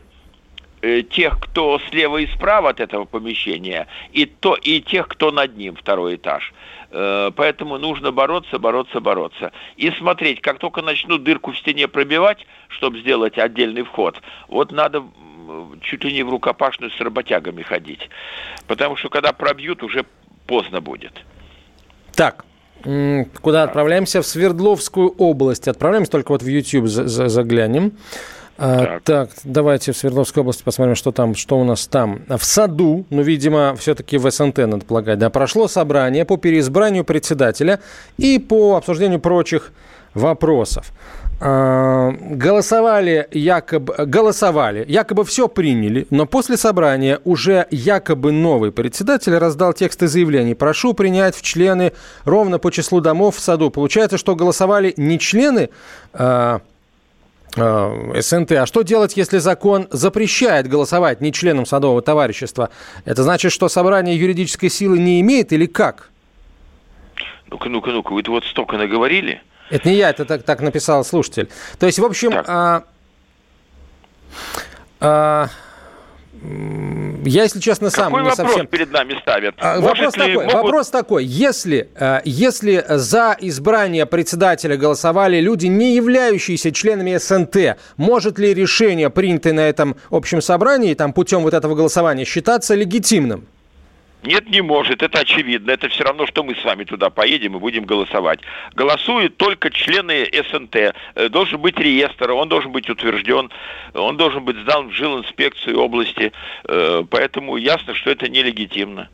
э, 0.82 1.02
тех, 1.02 1.38
кто 1.40 1.80
слева 1.90 2.18
и 2.18 2.26
справа 2.26 2.70
от 2.70 2.80
этого 2.80 3.04
помещения, 3.04 3.86
и, 4.12 4.26
то, 4.26 4.54
и 4.54 4.80
тех, 4.80 5.08
кто 5.08 5.30
над 5.30 5.56
ним, 5.56 5.76
второй 5.76 6.16
этаж. 6.16 6.52
Э, 6.90 7.30
поэтому 7.34 7.78
нужно 7.78 8.12
бороться, 8.12 8.58
бороться, 8.58 9.00
бороться. 9.00 9.52
И 9.76 9.90
смотреть, 9.92 10.40
как 10.40 10.58
только 10.58 10.82
начнут 10.82 11.22
дырку 11.22 11.52
в 11.52 11.58
стене 11.58 11.88
пробивать, 11.88 12.46
чтобы 12.68 13.00
сделать 13.00 13.38
отдельный 13.38 13.82
вход, 13.82 14.20
вот 14.48 14.72
надо 14.72 15.04
чуть 15.82 16.04
ли 16.04 16.12
не 16.12 16.22
в 16.22 16.30
рукопашную 16.30 16.90
с 16.90 17.00
работягами 17.00 17.62
ходить. 17.62 18.08
Потому 18.66 18.96
что 18.96 19.08
когда 19.08 19.32
пробьют, 19.32 19.82
уже 19.82 20.04
поздно 20.46 20.80
будет. 20.80 21.24
Так, 22.14 22.44
куда 23.40 23.64
отправляемся? 23.64 24.22
В 24.22 24.26
Свердловскую 24.26 25.14
область. 25.18 25.68
Отправляемся, 25.68 26.10
только 26.12 26.32
вот 26.32 26.42
в 26.42 26.46
YouTube 26.46 26.88
заглянем. 26.88 27.92
А, 28.62 28.78
так. 28.78 29.02
так, 29.04 29.30
давайте 29.44 29.92
в 29.92 29.96
Свердловской 29.96 30.42
области 30.42 30.62
посмотрим, 30.62 30.94
что 30.94 31.12
там, 31.12 31.34
что 31.34 31.58
у 31.58 31.64
нас 31.64 31.86
там. 31.86 32.20
В 32.28 32.44
саду, 32.44 33.06
ну, 33.08 33.22
видимо, 33.22 33.74
все-таки 33.78 34.18
в 34.18 34.30
СНТ, 34.30 34.58
надо 34.58 34.84
полагать, 34.84 35.18
да, 35.18 35.30
прошло 35.30 35.66
собрание 35.66 36.26
по 36.26 36.36
переизбранию 36.36 37.04
председателя 37.04 37.80
и 38.18 38.38
по 38.38 38.76
обсуждению 38.76 39.18
прочих 39.18 39.72
вопросов. 40.12 40.92
А, 41.42 42.12
голосовали 42.20 43.26
якобы, 43.30 43.94
голосовали, 44.04 44.84
якобы 44.86 45.24
все 45.24 45.48
приняли, 45.48 46.06
но 46.10 46.26
после 46.26 46.58
собрания 46.58 47.18
уже 47.24 47.66
якобы 47.70 48.30
новый 48.30 48.72
председатель 48.72 49.34
раздал 49.34 49.72
тексты 49.72 50.06
заявлений. 50.06 50.54
Прошу 50.54 50.92
принять 50.92 51.34
в 51.34 51.40
члены 51.40 51.94
ровно 52.26 52.58
по 52.58 52.70
числу 52.70 53.00
домов 53.00 53.36
в 53.36 53.40
саду. 53.40 53.70
Получается, 53.70 54.18
что 54.18 54.36
голосовали 54.36 54.92
не 54.98 55.18
члены 55.18 55.70
а, 56.12 56.60
а, 57.56 58.20
СНТ. 58.20 58.52
А 58.52 58.66
что 58.66 58.82
делать, 58.82 59.16
если 59.16 59.38
закон 59.38 59.88
запрещает 59.90 60.68
голосовать 60.68 61.22
не 61.22 61.32
членам 61.32 61.64
садового 61.64 62.02
товарищества? 62.02 62.68
Это 63.06 63.22
значит, 63.22 63.50
что 63.50 63.70
собрание 63.70 64.14
юридической 64.14 64.68
силы 64.68 64.98
не 64.98 65.22
имеет 65.22 65.54
или 65.54 65.64
как? 65.64 66.10
Ну-ка, 67.50 67.70
ну-ка, 67.70 67.92
ну-ка, 67.92 68.12
вы 68.12 68.22
вот 68.28 68.44
столько 68.44 68.76
наговорили. 68.76 69.40
Это 69.70 69.88
не 69.88 69.96
я, 69.96 70.10
это 70.10 70.24
так, 70.24 70.42
так 70.42 70.60
написал 70.60 71.04
слушатель. 71.04 71.48
То 71.78 71.86
есть, 71.86 71.98
в 71.98 72.04
общем, 72.04 72.32
а, 72.34 72.84
а, 75.00 75.48
я, 77.24 77.42
если 77.42 77.60
честно, 77.60 77.90
сам 77.90 78.06
Какой 78.06 78.22
не 78.22 78.30
вопрос 78.30 78.48
совсем... 78.48 78.66
перед 78.66 78.90
нами 78.90 79.14
ставят? 79.20 79.54
А, 79.58 79.80
вопрос, 79.80 80.14
такой, 80.14 80.34
могут... 80.34 80.52
вопрос 80.52 80.88
такой. 80.88 81.24
Если, 81.24 81.88
а, 81.96 82.22
если 82.24 82.84
за 82.88 83.36
избрание 83.40 84.06
председателя 84.06 84.76
голосовали 84.76 85.40
люди, 85.40 85.66
не 85.66 85.94
являющиеся 85.94 86.72
членами 86.72 87.16
СНТ, 87.16 87.78
может 87.96 88.38
ли 88.38 88.54
решение, 88.54 89.10
принятое 89.10 89.52
на 89.52 89.60
этом 89.60 89.96
общем 90.10 90.40
собрании, 90.40 90.94
там, 90.94 91.12
путем 91.12 91.42
вот 91.42 91.54
этого 91.54 91.74
голосования, 91.74 92.24
считаться 92.24 92.74
легитимным? 92.74 93.46
Нет, 94.22 94.48
не 94.50 94.60
может, 94.60 95.02
это 95.02 95.20
очевидно. 95.20 95.70
Это 95.70 95.88
все 95.88 96.04
равно, 96.04 96.26
что 96.26 96.42
мы 96.42 96.54
с 96.54 96.64
вами 96.64 96.84
туда 96.84 97.10
поедем 97.10 97.56
и 97.56 97.58
будем 97.58 97.84
голосовать. 97.84 98.40
Голосуют 98.74 99.36
только 99.36 99.70
члены 99.70 100.28
СНТ. 100.32 100.76
Э, 101.14 101.28
должен 101.30 101.60
быть 101.60 101.78
реестр, 101.78 102.32
он 102.32 102.48
должен 102.48 102.70
быть 102.72 102.88
утвержден, 102.90 103.50
он 103.94 104.16
должен 104.16 104.44
быть 104.44 104.56
сдан 104.58 104.88
в 104.88 104.92
жилинспекцию 104.92 105.80
области. 105.80 106.32
Э, 106.68 107.02
поэтому 107.08 107.56
ясно, 107.56 107.94
что 107.94 108.10
это 108.10 108.28
нелегитимно. 108.28 109.08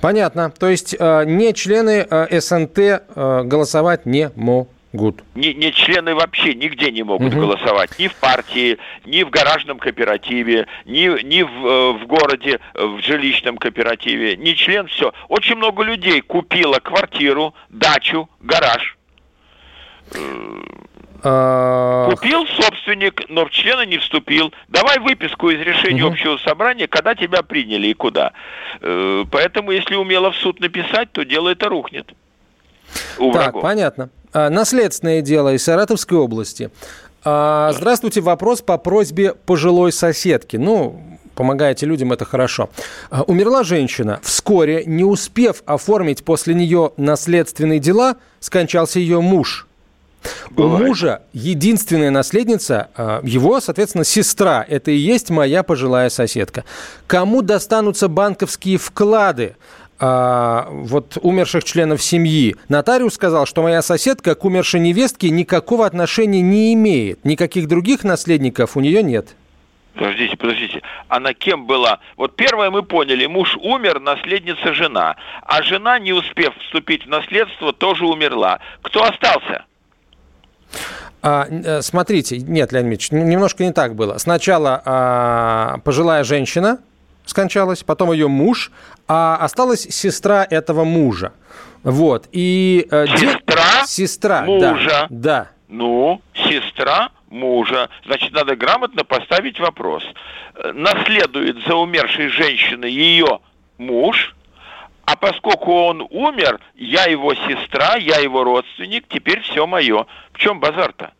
Понятно. 0.00 0.50
То 0.50 0.68
есть 0.68 0.96
э, 0.98 1.24
не 1.26 1.52
члены 1.52 2.06
СНТ 2.30 3.04
голосовать 3.14 4.06
не 4.06 4.30
могут 4.34 4.73
могут. 4.94 5.22
Не, 5.34 5.52
не 5.54 5.72
члены 5.72 6.14
вообще 6.14 6.54
нигде 6.54 6.90
не 6.90 7.02
могут 7.02 7.32
угу. 7.32 7.42
голосовать. 7.42 7.98
Ни 7.98 8.08
в 8.08 8.14
партии, 8.16 8.78
ни 9.04 9.22
в 9.22 9.30
гаражном 9.30 9.78
кооперативе, 9.78 10.66
ни, 10.84 11.22
ни 11.22 11.42
в, 11.42 11.66
э, 11.66 11.92
в 11.92 12.06
городе, 12.06 12.60
в 12.74 13.00
жилищном 13.00 13.58
кооперативе. 13.58 14.36
Не 14.36 14.54
член, 14.54 14.86
все. 14.86 15.12
Очень 15.28 15.56
много 15.56 15.82
людей 15.82 16.20
купило 16.20 16.78
квартиру, 16.78 17.54
дачу, 17.68 18.28
гараж. 18.40 18.96
А... 21.26 22.10
Купил 22.10 22.46
собственник, 22.46 23.28
но 23.30 23.46
в 23.46 23.50
члены 23.50 23.86
не 23.86 23.96
вступил. 23.96 24.52
Давай 24.68 24.98
выписку 24.98 25.48
из 25.48 25.60
решения 25.60 26.04
угу. 26.04 26.12
общего 26.12 26.36
собрания, 26.38 26.86
когда 26.86 27.14
тебя 27.14 27.42
приняли 27.42 27.88
и 27.88 27.94
куда. 27.94 28.32
Э, 28.80 29.24
поэтому, 29.30 29.70
если 29.70 29.94
умело 29.94 30.32
в 30.32 30.36
суд 30.36 30.60
написать, 30.60 31.10
то 31.12 31.24
дело 31.24 31.48
это 31.48 31.68
рухнет. 31.68 32.12
У 33.18 33.32
так, 33.32 33.42
врагов. 33.42 33.62
понятно. 33.62 34.10
А, 34.34 34.50
наследственное 34.50 35.22
дело 35.22 35.54
из 35.54 35.62
Саратовской 35.62 36.18
области. 36.18 36.70
А, 37.24 37.72
здравствуйте, 37.72 38.20
вопрос 38.20 38.60
по 38.60 38.76
просьбе 38.78 39.32
пожилой 39.32 39.92
соседки. 39.92 40.56
Ну, 40.56 41.00
помогаете 41.36 41.86
людям, 41.86 42.12
это 42.12 42.24
хорошо. 42.24 42.68
А, 43.10 43.22
умерла 43.22 43.62
женщина. 43.62 44.18
Вскоре, 44.24 44.82
не 44.86 45.04
успев 45.04 45.62
оформить 45.66 46.24
после 46.24 46.54
нее 46.54 46.90
наследственные 46.96 47.78
дела, 47.78 48.16
скончался 48.40 48.98
ее 48.98 49.20
муж. 49.20 49.68
Бывает. 50.50 50.82
У 50.82 50.86
мужа 50.86 51.22
единственная 51.34 52.10
наследница, 52.10 52.88
его, 53.22 53.60
соответственно, 53.60 54.04
сестра. 54.04 54.64
Это 54.66 54.90
и 54.90 54.96
есть 54.96 55.28
моя 55.28 55.62
пожилая 55.62 56.08
соседка. 56.08 56.64
Кому 57.06 57.42
достанутся 57.42 58.08
банковские 58.08 58.78
вклады? 58.78 59.54
А, 59.98 60.68
вот 60.70 61.18
умерших 61.22 61.64
членов 61.64 62.02
семьи. 62.02 62.56
Нотариус 62.68 63.14
сказал, 63.14 63.46
что 63.46 63.62
моя 63.62 63.82
соседка 63.82 64.34
к 64.34 64.44
умершей 64.44 64.80
невестке 64.80 65.30
никакого 65.30 65.86
отношения 65.86 66.40
не 66.40 66.74
имеет. 66.74 67.24
Никаких 67.24 67.68
других 67.68 68.04
наследников 68.04 68.76
у 68.76 68.80
нее 68.80 69.02
нет. 69.02 69.36
Подождите, 69.94 70.36
подождите. 70.36 70.82
Она 71.08 71.34
кем 71.34 71.66
была? 71.66 72.00
Вот 72.16 72.34
первое 72.34 72.70
мы 72.70 72.82
поняли, 72.82 73.26
муж 73.26 73.56
умер, 73.56 74.00
наследница 74.00 74.74
жена. 74.74 75.16
А 75.42 75.62
жена, 75.62 76.00
не 76.00 76.12
успев 76.12 76.52
вступить 76.64 77.06
в 77.06 77.08
наследство, 77.08 77.72
тоже 77.72 78.04
умерла. 78.04 78.58
Кто 78.82 79.04
остался? 79.04 79.64
А, 81.22 81.46
э, 81.48 81.80
смотрите, 81.82 82.38
нет, 82.38 82.72
Леонид 82.72 82.90
Ильич, 82.90 83.12
немножко 83.12 83.64
не 83.64 83.72
так 83.72 83.94
было. 83.94 84.18
Сначала 84.18 84.82
а, 84.84 85.78
пожилая 85.84 86.24
женщина 86.24 86.80
скончалась, 87.24 87.82
потом 87.82 88.12
ее 88.12 88.28
муж, 88.28 88.70
а 89.08 89.36
осталась 89.36 89.82
сестра 89.82 90.46
этого 90.48 90.84
мужа. 90.84 91.32
Вот. 91.82 92.28
И, 92.32 92.86
э, 92.90 93.06
сестра? 93.06 93.80
Де... 93.82 93.86
Сестра, 93.86 94.42
мужа. 94.42 94.88
Да, 94.88 95.06
да. 95.10 95.50
Ну, 95.68 96.22
сестра 96.34 97.10
мужа. 97.28 97.90
Значит, 98.06 98.32
надо 98.32 98.56
грамотно 98.56 99.04
поставить 99.04 99.60
вопрос. 99.60 100.02
Э, 100.54 100.72
наследует 100.72 101.58
за 101.66 101.74
умершей 101.74 102.28
женщиной 102.28 102.92
ее 102.92 103.40
муж, 103.76 104.34
а 105.04 105.16
поскольку 105.16 105.72
он 105.72 106.06
умер, 106.10 106.60
я 106.76 107.04
его 107.04 107.34
сестра, 107.34 107.96
я 107.96 108.18
его 108.18 108.44
родственник, 108.44 109.04
теперь 109.08 109.40
все 109.42 109.66
мое. 109.66 110.06
В 110.32 110.38
чем 110.38 110.60
базар-то? 110.60 111.12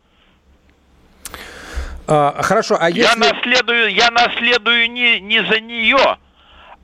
А, 2.07 2.41
хорошо, 2.41 2.77
а 2.79 2.89
если... 2.89 3.01
Я 3.01 3.15
наследую, 3.15 3.93
я 3.93 4.11
наследую 4.11 4.91
не, 4.91 5.19
не 5.19 5.43
за 5.43 5.59
нее, 5.59 6.17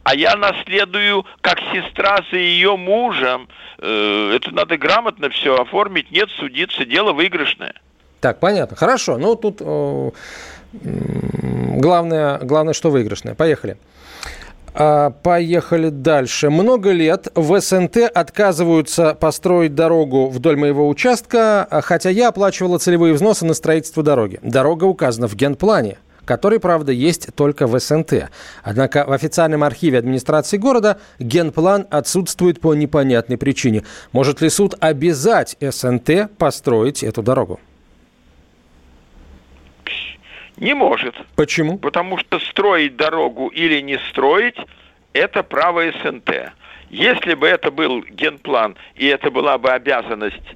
а 0.03 0.15
я 0.15 0.35
наследую 0.35 1.25
как 1.41 1.59
сестра 1.73 2.19
за 2.31 2.37
ее 2.37 2.75
мужем. 2.75 3.47
Э, 3.77 4.33
это 4.35 4.51
надо 4.51 4.77
грамотно 4.77 5.29
все 5.29 5.61
оформить, 5.61 6.11
нет 6.11 6.29
судиться, 6.39 6.85
дело 6.85 7.13
выигрышное. 7.13 7.73
Так, 8.19 8.39
понятно. 8.39 8.75
Хорошо, 8.75 9.17
ну 9.17 9.35
тут 9.35 9.61
главное, 10.73 12.37
главное, 12.39 12.73
что 12.73 12.89
выигрышное. 12.89 13.35
Поехали. 13.35 13.77
А, 14.73 15.09
поехали 15.09 15.89
дальше. 15.89 16.49
Много 16.49 16.91
лет 16.91 17.27
в 17.35 17.59
СНТ 17.59 17.97
отказываются 18.13 19.15
построить 19.15 19.75
дорогу 19.75 20.29
вдоль 20.29 20.55
моего 20.55 20.87
участка, 20.87 21.67
хотя 21.83 22.09
я 22.09 22.29
оплачивала 22.29 22.77
целевые 22.77 23.13
взносы 23.13 23.45
на 23.45 23.53
строительство 23.53 24.03
дороги. 24.03 24.39
Дорога 24.41 24.85
указана 24.85 25.27
в 25.27 25.35
генплане 25.35 25.97
который, 26.23 26.59
правда, 26.59 26.91
есть 26.91 27.27
только 27.35 27.67
в 27.67 27.77
СНТ. 27.77 28.29
Однако 28.63 29.05
в 29.05 29.11
официальном 29.11 29.63
архиве 29.63 29.97
администрации 29.97 30.55
города 30.55 30.97
генплан 31.19 31.87
отсутствует 31.89 32.61
по 32.61 32.73
непонятной 32.73 33.37
причине. 33.37 33.83
Может 34.13 34.39
ли 34.39 34.49
суд 34.49 34.75
обязать 34.79 35.57
СНТ 35.59 36.31
построить 36.37 37.03
эту 37.03 37.21
дорогу? 37.21 37.59
Не 40.61 40.75
может. 40.75 41.15
Почему? 41.35 41.79
Потому 41.79 42.19
что 42.19 42.39
строить 42.39 42.95
дорогу 42.95 43.47
или 43.47 43.81
не 43.81 43.97
строить– 44.11 44.55
это 45.13 45.41
право 45.41 45.81
СНТ. 45.91 46.53
Если 46.91 47.33
бы 47.33 47.47
это 47.47 47.71
был 47.71 48.03
генплан 48.03 48.75
и 48.95 49.07
это 49.07 49.31
была 49.31 49.57
бы 49.57 49.71
обязанность 49.71 50.55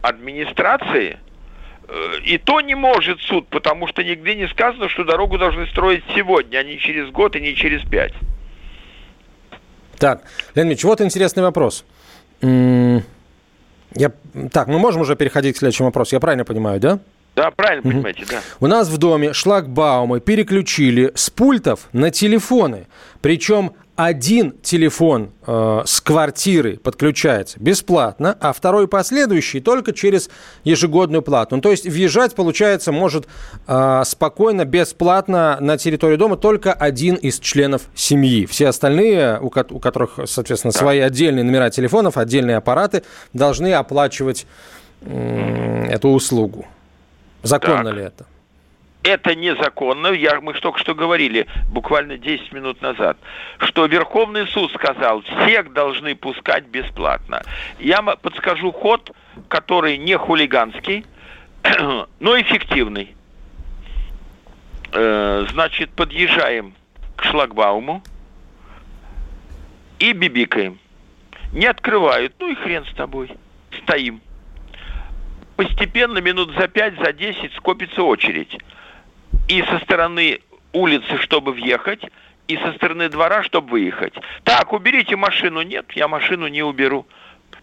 администрации, 0.00 1.18
э, 1.86 1.94
и 2.24 2.38
то 2.38 2.62
не 2.62 2.74
может 2.74 3.20
суд, 3.20 3.46
потому 3.48 3.86
что 3.88 4.02
нигде 4.02 4.36
не 4.36 4.48
сказано, 4.48 4.88
что 4.88 5.04
дорогу 5.04 5.36
должны 5.36 5.66
строить 5.66 6.02
сегодня, 6.16 6.56
а 6.56 6.62
не 6.62 6.78
через 6.78 7.10
год 7.10 7.36
и 7.36 7.40
не 7.40 7.54
через 7.54 7.86
пять. 7.86 8.14
Так, 9.98 10.22
Леонид 10.54 10.82
вот 10.82 11.02
интересный 11.02 11.42
вопрос. 11.42 11.84
Я... 12.40 14.12
Так, 14.50 14.68
мы 14.68 14.78
можем 14.78 15.02
уже 15.02 15.14
переходить 15.14 15.56
к 15.56 15.58
следующему 15.58 15.88
вопросу, 15.88 16.16
я 16.16 16.20
правильно 16.20 16.46
понимаю, 16.46 16.80
да? 16.80 16.98
Да, 17.34 17.50
правильно 17.50 17.82
понимаете, 17.82 18.26
да. 18.28 18.40
У 18.60 18.66
нас 18.66 18.88
в 18.88 18.98
доме 18.98 19.32
шлагбаумы 19.32 20.20
переключили 20.20 21.12
с 21.14 21.30
пультов 21.30 21.88
на 21.92 22.10
телефоны. 22.10 22.86
Причем 23.22 23.72
один 23.96 24.52
телефон 24.62 25.30
э, 25.46 25.82
с 25.84 26.00
квартиры 26.00 26.78
подключается 26.78 27.60
бесплатно, 27.60 28.36
а 28.40 28.52
второй 28.52 28.88
последующий 28.88 29.60
только 29.60 29.92
через 29.92 30.30
ежегодную 30.64 31.22
плату. 31.22 31.56
Ну, 31.56 31.62
то 31.62 31.70
есть 31.70 31.86
въезжать, 31.86 32.34
получается, 32.34 32.90
может 32.90 33.26
э, 33.66 34.02
спокойно, 34.04 34.64
бесплатно 34.64 35.58
на 35.60 35.76
территорию 35.76 36.18
дома 36.18 36.36
только 36.36 36.72
один 36.72 37.16
из 37.16 37.38
членов 37.38 37.82
семьи. 37.94 38.46
Все 38.46 38.68
остальные, 38.68 39.38
у, 39.40 39.50
ко- 39.50 39.66
у 39.68 39.78
которых, 39.78 40.18
соответственно, 40.26 40.72
да. 40.72 40.78
свои 40.78 41.00
отдельные 41.00 41.44
номера 41.44 41.70
телефонов, 41.70 42.16
отдельные 42.16 42.56
аппараты, 42.56 43.02
должны 43.34 43.72
оплачивать 43.74 44.46
э, 45.02 45.86
эту 45.90 46.08
услугу. 46.08 46.66
Законно 47.42 47.84
так. 47.84 47.94
ли 47.94 48.02
это? 48.02 48.26
это 49.02 49.34
незаконно. 49.34 50.08
Я, 50.08 50.40
мы 50.40 50.54
только 50.54 50.78
что 50.78 50.94
говорили, 50.94 51.46
буквально 51.68 52.18
10 52.18 52.52
минут 52.52 52.80
назад, 52.82 53.16
что 53.58 53.86
Верховный 53.86 54.46
суд 54.46 54.72
сказал, 54.72 55.22
всех 55.22 55.72
должны 55.72 56.14
пускать 56.14 56.64
бесплатно. 56.66 57.42
Я 57.78 58.02
подскажу 58.02 58.72
ход, 58.72 59.10
который 59.48 59.98
не 59.98 60.16
хулиганский, 60.16 61.04
но 62.20 62.40
эффективный. 62.40 63.14
Э, 64.92 65.46
значит, 65.50 65.90
подъезжаем 65.90 66.74
к 67.16 67.24
шлагбауму 67.24 68.02
и 69.98 70.12
бибикаем. 70.12 70.78
Не 71.52 71.66
открывают, 71.66 72.34
ну 72.38 72.50
и 72.50 72.54
хрен 72.54 72.84
с 72.86 72.94
тобой. 72.94 73.30
Стоим 73.82 74.20
постепенно 75.56 76.18
минут 76.18 76.52
за 76.56 76.68
пять, 76.68 76.98
за 76.98 77.12
десять 77.12 77.54
скопится 77.54 78.02
очередь. 78.02 78.58
И 79.48 79.62
со 79.62 79.78
стороны 79.80 80.40
улицы, 80.72 81.18
чтобы 81.18 81.52
въехать, 81.52 82.00
и 82.48 82.56
со 82.56 82.72
стороны 82.74 83.08
двора, 83.08 83.42
чтобы 83.42 83.70
выехать. 83.70 84.14
Так, 84.44 84.72
уберите 84.72 85.16
машину. 85.16 85.62
Нет, 85.62 85.92
я 85.92 86.08
машину 86.08 86.48
не 86.48 86.62
уберу 86.62 87.06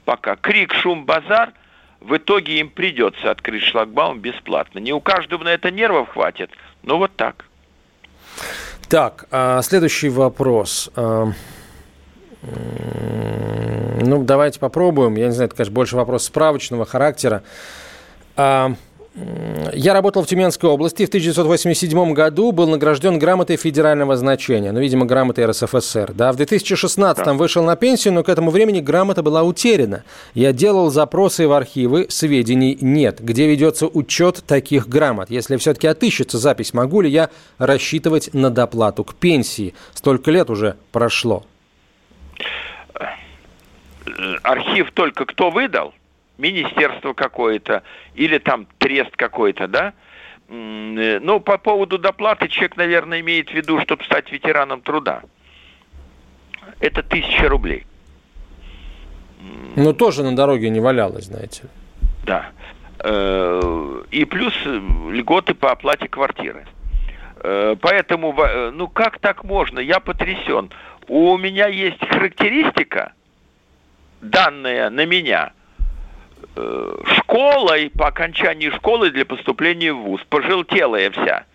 пока. 0.05 0.35
Крик, 0.35 0.73
шум, 0.73 1.05
базар. 1.05 1.51
В 1.99 2.15
итоге 2.15 2.59
им 2.59 2.69
придется 2.69 3.29
открыть 3.29 3.63
шлагбаум 3.63 4.19
бесплатно. 4.19 4.79
Не 4.79 4.93
у 4.93 5.01
каждого 5.01 5.43
на 5.43 5.49
это 5.49 5.69
нервов 5.69 6.09
хватит, 6.09 6.49
но 6.81 6.97
вот 6.97 7.15
так. 7.15 7.45
Так, 8.87 9.25
а 9.31 9.61
следующий 9.61 10.09
вопрос. 10.09 10.89
Ну, 12.41 14.23
давайте 14.23 14.59
попробуем. 14.59 15.15
Я 15.15 15.27
не 15.27 15.33
знаю, 15.33 15.47
это, 15.47 15.57
конечно, 15.57 15.73
больше 15.73 15.95
вопрос 15.95 16.23
справочного 16.23 16.85
характера. 16.85 17.43
А, 18.35 18.73
я 19.73 19.93
работал 19.93 20.23
в 20.23 20.27
Тюменской 20.27 20.69
области. 20.69 21.05
В 21.05 21.09
1987 21.09 22.13
году 22.13 22.51
был 22.51 22.67
награжден 22.67 23.19
грамотой 23.19 23.57
федерального 23.57 24.15
значения. 24.15 24.71
Ну, 24.71 24.79
видимо, 24.79 25.05
грамотой 25.05 25.45
РСФСР. 25.45 26.13
Да, 26.13 26.31
в 26.31 26.37
2016 26.37 27.25
да. 27.25 27.33
вышел 27.33 27.63
на 27.63 27.75
пенсию, 27.75 28.13
но 28.13 28.23
к 28.23 28.29
этому 28.29 28.51
времени 28.51 28.79
грамота 28.79 29.21
была 29.21 29.43
утеряна. 29.43 30.03
Я 30.33 30.53
делал 30.53 30.89
запросы 30.89 31.47
в 31.47 31.51
архивы, 31.51 32.07
сведений 32.09 32.77
нет. 32.79 33.19
Где 33.19 33.47
ведется 33.47 33.87
учет 33.87 34.43
таких 34.47 34.87
грамот? 34.87 35.29
Если 35.29 35.57
все-таки 35.57 35.87
отыщется 35.87 36.37
запись, 36.37 36.73
могу 36.73 37.01
ли 37.01 37.09
я 37.09 37.29
рассчитывать 37.57 38.33
на 38.33 38.49
доплату 38.49 39.03
к 39.03 39.15
пенсии? 39.15 39.73
Столько 39.93 40.31
лет 40.31 40.49
уже 40.49 40.75
прошло. 40.91 41.43
Архив 44.43 44.91
только 44.91 45.25
кто 45.25 45.49
выдал? 45.49 45.93
министерство 46.39 47.13
какое-то 47.13 47.83
или 48.15 48.39
там 48.39 48.65
трест 48.79 49.15
какой-то, 49.15 49.67
да? 49.67 49.93
Э, 50.47 51.19
ну, 51.21 51.39
по 51.39 51.57
поводу 51.57 51.99
доплаты 51.99 52.47
человек, 52.47 52.77
наверное, 52.77 53.19
имеет 53.19 53.49
в 53.49 53.53
виду, 53.53 53.79
чтобы 53.81 54.03
стать 54.05 54.31
ветераном 54.31 54.81
труда. 54.81 55.21
Это 56.79 57.03
тысяча 57.03 57.47
рублей. 57.47 57.85
Ну, 59.75 59.93
тоже 59.93 60.23
на 60.23 60.35
дороге 60.35 60.69
не 60.69 60.79
валялось, 60.79 61.25
знаете. 61.25 61.63
Да. 62.25 62.49
Э, 62.99 64.03
и 64.09 64.25
плюс 64.25 64.53
льготы 64.65 65.53
по 65.53 65.71
оплате 65.71 66.07
квартиры. 66.07 66.65
Э, 67.41 67.75
поэтому, 67.79 68.35
ну 68.73 68.87
как 68.87 69.19
так 69.19 69.43
можно? 69.43 69.79
Я 69.79 69.99
потрясен. 69.99 70.71
У 71.09 71.35
меня 71.37 71.67
есть 71.67 71.99
характеристика, 72.07 73.13
данная 74.21 74.91
на 74.91 75.07
меня, 75.07 75.53
школой 77.17 77.89
по 77.89 78.07
окончании 78.07 78.69
школы 78.69 79.09
для 79.09 79.25
поступления 79.25 79.91
в 79.91 79.97
ВУЗ, 80.03 80.21
пожелтелая 80.29 81.09
вся. 81.09 81.45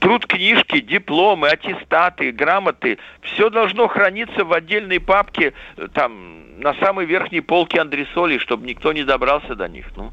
труд 0.00 0.26
книжки, 0.26 0.80
дипломы, 0.80 1.48
аттестаты, 1.48 2.32
грамоты, 2.32 2.98
все 3.20 3.50
должно 3.50 3.88
храниться 3.88 4.44
в 4.44 4.52
отдельной 4.54 5.00
папке, 5.00 5.52
э, 5.76 5.88
там, 5.92 6.60
на 6.60 6.72
самой 6.74 7.04
верхней 7.04 7.42
полке 7.42 7.80
андресолей, 7.80 8.38
чтобы 8.38 8.66
никто 8.66 8.94
не 8.94 9.04
добрался 9.04 9.54
до 9.54 9.68
них. 9.68 9.86
Ну. 9.96 10.12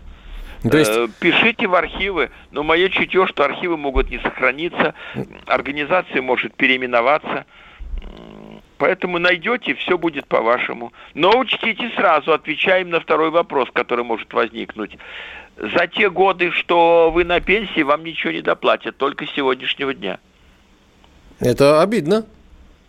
То 0.70 0.78
есть... 0.78 0.92
Э, 0.92 1.08
пишите 1.20 1.68
в 1.68 1.76
архивы, 1.76 2.32
но 2.52 2.64
мое 2.64 2.90
чутье, 2.90 3.28
что 3.28 3.44
архивы 3.44 3.78
могут 3.78 4.10
не 4.10 4.20
сохраниться, 4.20 4.94
организация 5.46 6.22
может 6.22 6.56
переименоваться. 6.56 7.46
Поэтому 8.78 9.20
найдете, 9.20 9.74
все 9.76 9.98
будет 9.98 10.28
по-вашему. 10.28 10.92
Но 11.14 11.38
учтите 11.38 11.90
сразу, 11.96 12.34
отвечаем 12.34 12.90
на 12.90 13.00
второй 13.00 13.30
вопрос, 13.30 13.70
который 13.72 14.04
может 14.04 14.34
возникнуть 14.34 14.98
за 15.58 15.88
те 15.88 16.10
годы, 16.10 16.52
что 16.52 17.12
вы 17.14 17.24
на 17.24 17.40
пенсии, 17.40 17.82
вам 17.82 18.04
ничего 18.04 18.34
не 18.34 18.42
доплатят, 18.42 18.98
только 18.98 19.26
с 19.26 19.32
сегодняшнего 19.32 19.94
дня. 19.94 20.20
Это 21.40 21.82
обидно. 21.82 22.26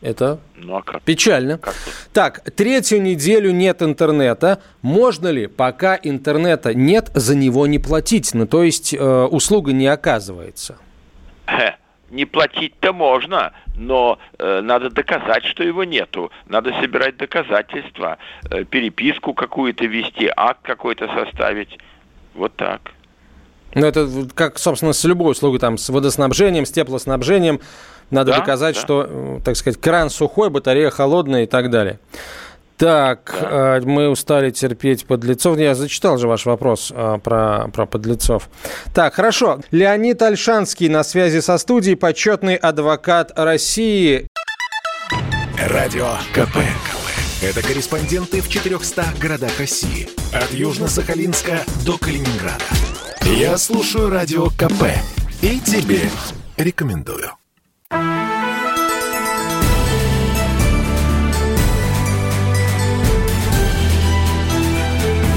Это 0.06 0.38
ну, 0.54 0.76
а 0.76 0.82
как? 0.82 1.02
печально. 1.02 1.58
Как 1.58 1.74
так, 2.12 2.40
третью 2.52 3.02
неделю 3.02 3.50
нет 3.50 3.82
интернета. 3.82 4.62
Можно 4.80 5.26
ли, 5.32 5.48
пока 5.48 5.98
интернета 6.00 6.74
нет, 6.74 7.10
за 7.14 7.34
него 7.34 7.66
не 7.66 7.80
платить? 7.80 8.32
Ну, 8.32 8.46
то 8.46 8.62
есть 8.62 8.94
э, 8.94 8.98
услуга 9.24 9.72
не 9.72 9.88
оказывается. 9.88 10.78
Не 12.12 12.24
платить-то 12.24 12.92
можно, 12.92 13.52
но 13.76 14.20
э, 14.38 14.60
надо 14.60 14.90
доказать, 14.90 15.44
что 15.44 15.64
его 15.64 15.82
нету. 15.82 16.30
Надо 16.46 16.72
собирать 16.80 17.16
доказательства, 17.16 18.18
э, 18.48 18.62
переписку 18.62 19.34
какую-то 19.34 19.86
вести, 19.86 20.30
акт 20.36 20.60
какой-то 20.62 21.08
составить. 21.08 21.76
Вот 22.34 22.54
так. 22.54 22.92
Ну, 23.74 23.84
это 23.84 24.08
как, 24.34 24.58
собственно, 24.58 24.92
с 24.92 25.04
любой 25.04 25.32
услугой, 25.32 25.58
там, 25.58 25.76
с 25.76 25.88
водоснабжением, 25.90 26.64
с 26.64 26.70
теплоснабжением. 26.70 27.60
Надо 28.10 28.32
да, 28.32 28.38
доказать, 28.38 28.74
да. 28.76 28.80
что, 28.80 29.06
э, 29.08 29.40
так 29.44 29.56
сказать, 29.56 29.80
кран 29.80 30.10
сухой, 30.10 30.50
батарея 30.50 30.90
холодная 30.90 31.44
и 31.44 31.46
так 31.46 31.70
далее. 31.70 31.98
Так, 32.76 33.34
да. 33.40 33.78
Э, 33.78 33.80
мы 33.80 34.08
устали 34.08 34.50
терпеть 34.50 35.06
подлецов. 35.06 35.58
Я 35.58 35.74
зачитал 35.74 36.18
же 36.18 36.28
ваш 36.28 36.46
вопрос 36.46 36.92
э, 36.94 37.18
про, 37.22 37.68
про 37.72 37.86
подлецов. 37.86 38.48
Так, 38.94 39.14
хорошо. 39.14 39.60
Леонид 39.70 40.20
Альшанский 40.22 40.88
на 40.88 41.02
связи 41.02 41.40
со 41.40 41.58
студией, 41.58 41.96
почетный 41.96 42.56
адвокат 42.56 43.32
России. 43.34 44.28
Радио 45.58 46.08
КП. 46.34 46.58
Это 47.42 47.62
корреспонденты 47.62 48.40
в 48.40 48.48
400 48.48 49.04
городах 49.20 49.58
России. 49.58 50.08
От 50.32 50.52
Южно-Сахалинска 50.52 51.60
до 51.84 51.98
Калининграда. 51.98 52.64
Я 53.22 53.56
слушаю 53.58 54.10
Радио 54.10 54.46
КП 54.46 54.84
и 55.42 55.60
тебе 55.60 56.00
рекомендую. 56.56 57.32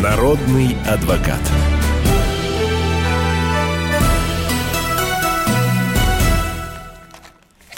Народный 0.01 0.75
адвокат. 0.87 1.39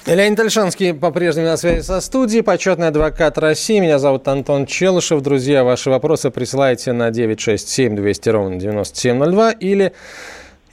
Леонид 0.05 0.39
Альшанский 0.39 0.93
по-прежнему 0.93 1.47
на 1.47 1.57
связи 1.57 1.81
со 1.81 1.99
студией, 1.99 2.41
почетный 2.41 2.87
адвокат 2.87 3.37
России. 3.37 3.79
Меня 3.79 3.99
зовут 3.99 4.27
Антон 4.27 4.65
Челышев. 4.65 5.21
Друзья, 5.21 5.65
ваши 5.65 5.89
вопросы 5.89 6.31
присылайте 6.31 6.93
на 6.93 7.11
967 7.11 7.95
200 7.95 8.29
ровно 8.29 8.55
9702 8.55 9.51
или 9.51 9.93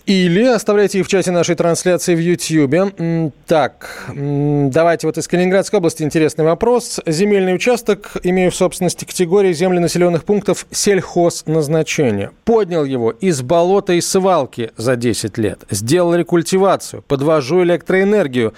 или 0.08 0.42
оставляйте 0.44 1.00
их 1.00 1.06
в 1.06 1.08
чате 1.10 1.30
нашей 1.32 1.54
трансляции 1.54 2.14
в 2.14 2.18
YouTube. 2.18 3.34
Так, 3.46 4.06
давайте 4.14 5.06
вот 5.06 5.18
из 5.18 5.28
Калининградской 5.28 5.76
области 5.76 6.02
интересный 6.02 6.46
вопрос. 6.46 6.98
Земельный 7.04 7.54
участок, 7.54 8.12
имею 8.22 8.50
в 8.50 8.56
собственности 8.56 9.04
категории 9.04 9.52
земли 9.52 9.78
населенных 9.78 10.24
пунктов 10.24 10.66
сельхозназначения. 10.70 12.30
Поднял 12.44 12.86
его 12.86 13.10
из 13.10 13.42
болота 13.42 13.92
и 13.92 14.00
свалки 14.00 14.70
за 14.78 14.96
10 14.96 15.36
лет. 15.36 15.64
Сделал 15.68 16.14
рекультивацию, 16.14 17.02
подвожу 17.02 17.62
электроэнергию. 17.62 18.54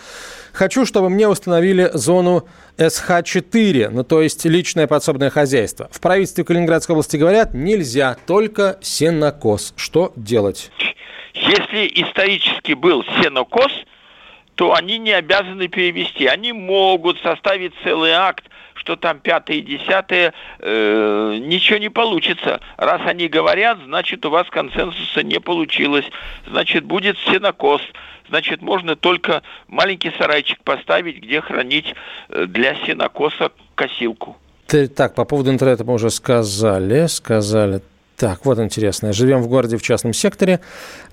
Хочу, 0.52 0.86
чтобы 0.86 1.10
мне 1.10 1.26
установили 1.26 1.90
зону 1.94 2.44
СХ-4, 2.80 3.90
ну 3.90 4.04
то 4.04 4.22
есть 4.22 4.44
личное 4.46 4.86
подсобное 4.86 5.28
хозяйство. 5.30 5.88
В 5.92 6.00
правительстве 6.00 6.44
Калининградской 6.44 6.94
области 6.94 7.16
говорят, 7.16 7.52
нельзя, 7.52 8.16
только 8.26 8.78
сенокос. 8.80 9.74
Что 9.76 10.12
делать? 10.16 10.70
Если 11.34 11.92
исторически 12.02 12.72
был 12.72 13.04
сенокос, 13.22 13.72
то 14.54 14.74
они 14.74 14.98
не 14.98 15.12
обязаны 15.12 15.68
перевести. 15.68 16.26
Они 16.26 16.52
могут 16.52 17.18
составить 17.20 17.72
целый 17.84 18.12
акт, 18.12 18.44
что 18.74 18.96
там 18.96 19.20
пятое 19.20 19.58
и 19.58 19.62
десятое, 19.62 20.32
э, 20.58 21.38
ничего 21.40 21.78
не 21.78 21.90
получится. 21.90 22.60
Раз 22.76 23.02
они 23.04 23.28
говорят, 23.28 23.78
значит 23.84 24.24
у 24.24 24.30
вас 24.30 24.48
консенсуса 24.48 25.22
не 25.22 25.38
получилось, 25.38 26.06
значит 26.46 26.84
будет 26.84 27.18
сенокос, 27.26 27.82
значит 28.30 28.62
можно 28.62 28.96
только 28.96 29.42
маленький 29.68 30.12
сарайчик 30.18 30.62
поставить, 30.64 31.18
где 31.18 31.40
хранить 31.40 31.94
э, 32.30 32.46
для 32.46 32.74
сенокоса 32.86 33.50
косилку. 33.74 34.36
Так, 34.66 35.14
по 35.14 35.24
поводу 35.24 35.50
интернета 35.50 35.84
мы 35.84 35.94
уже 35.94 36.10
сказали, 36.10 37.06
сказали. 37.06 37.82
Так, 38.16 38.44
вот 38.44 38.58
интересное. 38.58 39.12
Живем 39.12 39.42
в 39.42 39.48
городе 39.48 39.76
в 39.76 39.82
частном 39.82 40.12
секторе. 40.12 40.60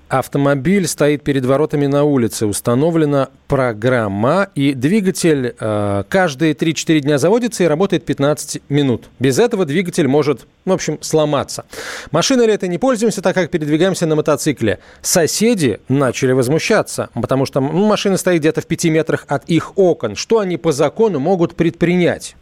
Автомобиль 0.08 0.86
стоит 0.86 1.22
перед 1.22 1.44
воротами 1.44 1.84
на 1.84 2.04
улице. 2.04 2.46
Установлена 2.46 3.28
программа, 3.46 4.48
и 4.54 4.72
двигатель 4.72 5.54
э, 5.58 6.04
каждые 6.08 6.54
3-4 6.54 7.00
дня 7.00 7.18
заводится 7.18 7.64
и 7.64 7.66
работает 7.66 8.06
15 8.06 8.62
минут. 8.70 9.10
Без 9.18 9.38
этого 9.38 9.66
двигатель 9.66 10.08
может, 10.08 10.46
в 10.64 10.72
общем, 10.72 10.98
сломаться. 11.02 11.66
Машиной 12.10 12.46
ли 12.46 12.54
это 12.54 12.68
не 12.68 12.78
пользуемся, 12.78 13.20
так 13.20 13.34
как 13.34 13.50
передвигаемся 13.50 14.06
на 14.06 14.16
мотоцикле. 14.16 14.78
Соседи 15.02 15.80
начали 15.88 16.32
возмущаться, 16.32 17.10
потому 17.12 17.44
что 17.44 17.60
ну, 17.60 17.86
машина 17.86 18.16
стоит 18.16 18.40
где-то 18.40 18.62
в 18.62 18.66
5 18.66 18.84
метрах 18.86 19.26
от 19.28 19.44
их 19.44 19.76
окон. 19.76 20.16
Что 20.16 20.38
они 20.38 20.56
по 20.56 20.72
закону 20.72 21.20
могут 21.20 21.54
предпринять? 21.54 22.34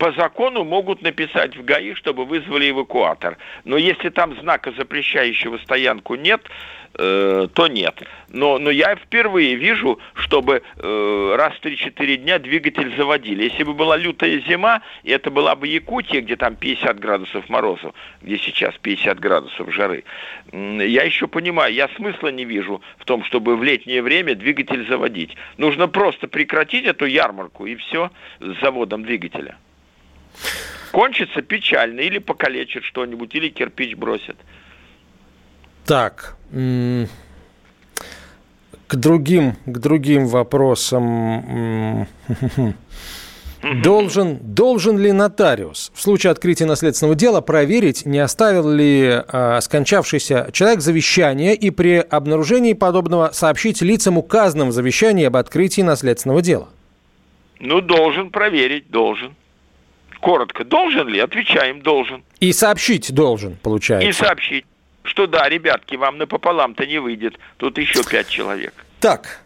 По 0.00 0.12
закону 0.12 0.64
могут 0.64 1.02
написать 1.02 1.54
в 1.58 1.62
ГАИ, 1.62 1.92
чтобы 1.92 2.24
вызвали 2.24 2.70
эвакуатор. 2.70 3.36
Но 3.66 3.76
если 3.76 4.08
там 4.08 4.34
знака, 4.40 4.72
запрещающего 4.72 5.58
стоянку, 5.58 6.14
нет, 6.14 6.40
э, 6.94 7.48
то 7.52 7.66
нет. 7.66 8.02
Но, 8.30 8.56
но 8.58 8.70
я 8.70 8.96
впервые 8.96 9.56
вижу, 9.56 10.00
чтобы 10.14 10.62
э, 10.76 11.34
раз 11.36 11.52
в 11.52 11.62
3-4 11.62 12.16
дня 12.16 12.38
двигатель 12.38 12.96
заводили. 12.96 13.44
Если 13.44 13.62
бы 13.62 13.74
была 13.74 13.98
лютая 13.98 14.40
зима, 14.48 14.80
и 15.02 15.10
это 15.10 15.30
была 15.30 15.54
бы 15.54 15.68
Якутия, 15.68 16.22
где 16.22 16.36
там 16.36 16.56
50 16.56 16.98
градусов 16.98 17.50
морозов, 17.50 17.92
где 18.22 18.38
сейчас 18.38 18.74
50 18.80 19.20
градусов 19.20 19.70
жары, 19.70 20.04
я 20.50 21.02
еще 21.02 21.28
понимаю, 21.28 21.74
я 21.74 21.88
смысла 21.88 22.28
не 22.28 22.46
вижу 22.46 22.80
в 22.96 23.04
том, 23.04 23.22
чтобы 23.24 23.54
в 23.54 23.62
летнее 23.62 24.00
время 24.00 24.34
двигатель 24.34 24.88
заводить. 24.88 25.36
Нужно 25.58 25.88
просто 25.88 26.26
прекратить 26.26 26.86
эту 26.86 27.04
ярмарку, 27.04 27.66
и 27.66 27.76
все, 27.76 28.10
с 28.40 28.60
заводом 28.62 29.04
двигателя. 29.04 29.58
Кончится 30.92 31.42
печально, 31.42 32.00
или 32.00 32.18
покалечит 32.18 32.84
что-нибудь, 32.84 33.34
или 33.34 33.48
кирпич 33.48 33.94
бросит. 33.94 34.36
Так, 35.86 36.36
к 38.90 38.96
другим, 38.96 39.56
к 39.66 39.78
другим 39.78 40.26
вопросам. 40.26 42.06
Должен, 43.82 44.38
должен 44.40 44.98
ли 44.98 45.12
нотариус 45.12 45.92
в 45.94 46.00
случае 46.00 46.30
открытия 46.30 46.64
наследственного 46.64 47.14
дела 47.14 47.42
проверить, 47.42 48.06
не 48.06 48.18
оставил 48.18 48.70
ли 48.70 49.22
э, 49.22 49.58
скончавшийся 49.60 50.48
человек 50.50 50.80
завещание 50.80 51.54
и 51.54 51.70
при 51.70 51.98
обнаружении 51.98 52.72
подобного 52.72 53.30
сообщить 53.34 53.82
лицам, 53.82 54.16
указанным 54.16 54.70
в 54.70 54.72
завещании 54.72 55.26
об 55.26 55.36
открытии 55.36 55.82
наследственного 55.82 56.40
дела? 56.40 56.70
Ну, 57.58 57.82
должен 57.82 58.30
проверить, 58.30 58.90
должен 58.90 59.34
коротко, 60.20 60.64
должен 60.64 61.08
ли? 61.08 61.18
Отвечаем, 61.18 61.82
должен. 61.82 62.22
И 62.40 62.52
сообщить 62.52 63.12
должен, 63.12 63.56
получается. 63.62 64.08
И 64.08 64.12
сообщить, 64.12 64.64
что 65.02 65.26
да, 65.26 65.48
ребятки, 65.48 65.96
вам 65.96 66.18
напополам-то 66.18 66.86
не 66.86 66.98
выйдет. 66.98 67.38
Тут 67.56 67.78
еще 67.78 68.02
пять 68.04 68.28
человек. 68.28 68.72
Так, 69.00 69.40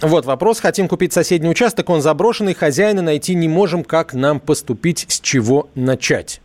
Вот 0.00 0.26
вопрос. 0.26 0.60
Хотим 0.60 0.86
купить 0.86 1.12
соседний 1.12 1.48
участок, 1.48 1.90
он 1.90 2.00
заброшенный, 2.00 2.54
хозяина 2.54 3.02
найти 3.02 3.34
не 3.34 3.48
можем. 3.48 3.82
Как 3.82 4.14
нам 4.14 4.38
поступить, 4.38 5.06
с 5.08 5.20
чего 5.20 5.70
начать? 5.74 6.40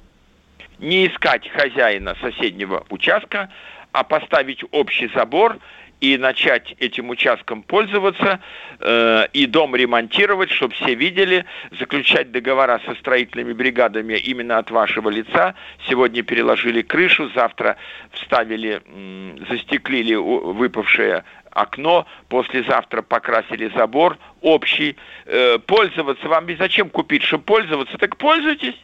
Не 0.79 1.07
искать 1.07 1.47
хозяина 1.49 2.15
соседнего 2.19 2.83
участка, 2.89 3.49
а 3.91 4.03
поставить 4.03 4.63
общий 4.71 5.09
забор 5.13 5.59
и 6.01 6.17
начать 6.17 6.75
этим 6.79 7.09
участком 7.09 7.63
пользоваться, 7.63 8.39
э, 8.79 9.27
и 9.33 9.45
дом 9.45 9.75
ремонтировать, 9.75 10.51
чтобы 10.51 10.73
все 10.73 10.95
видели, 10.95 11.45
заключать 11.79 12.31
договора 12.31 12.81
со 12.85 12.93
строительными 12.95 13.53
бригадами 13.53 14.15
именно 14.15 14.57
от 14.57 14.69
вашего 14.69 15.09
лица. 15.09 15.55
Сегодня 15.87 16.23
переложили 16.23 16.81
крышу, 16.81 17.29
завтра 17.33 17.77
вставили, 18.11 18.81
э, 18.85 19.37
застеклили 19.49 20.15
выпавшее 20.15 21.23
окно, 21.53 22.05
послезавтра 22.29 23.01
покрасили 23.01 23.71
забор 23.75 24.17
общий. 24.41 24.97
Э, 25.25 25.59
пользоваться 25.59 26.27
вам 26.27 26.45
без 26.45 26.57
зачем 26.57 26.89
купить, 26.89 27.23
чтобы 27.23 27.43
пользоваться, 27.43 27.97
так 27.97 28.17
пользуйтесь. 28.17 28.75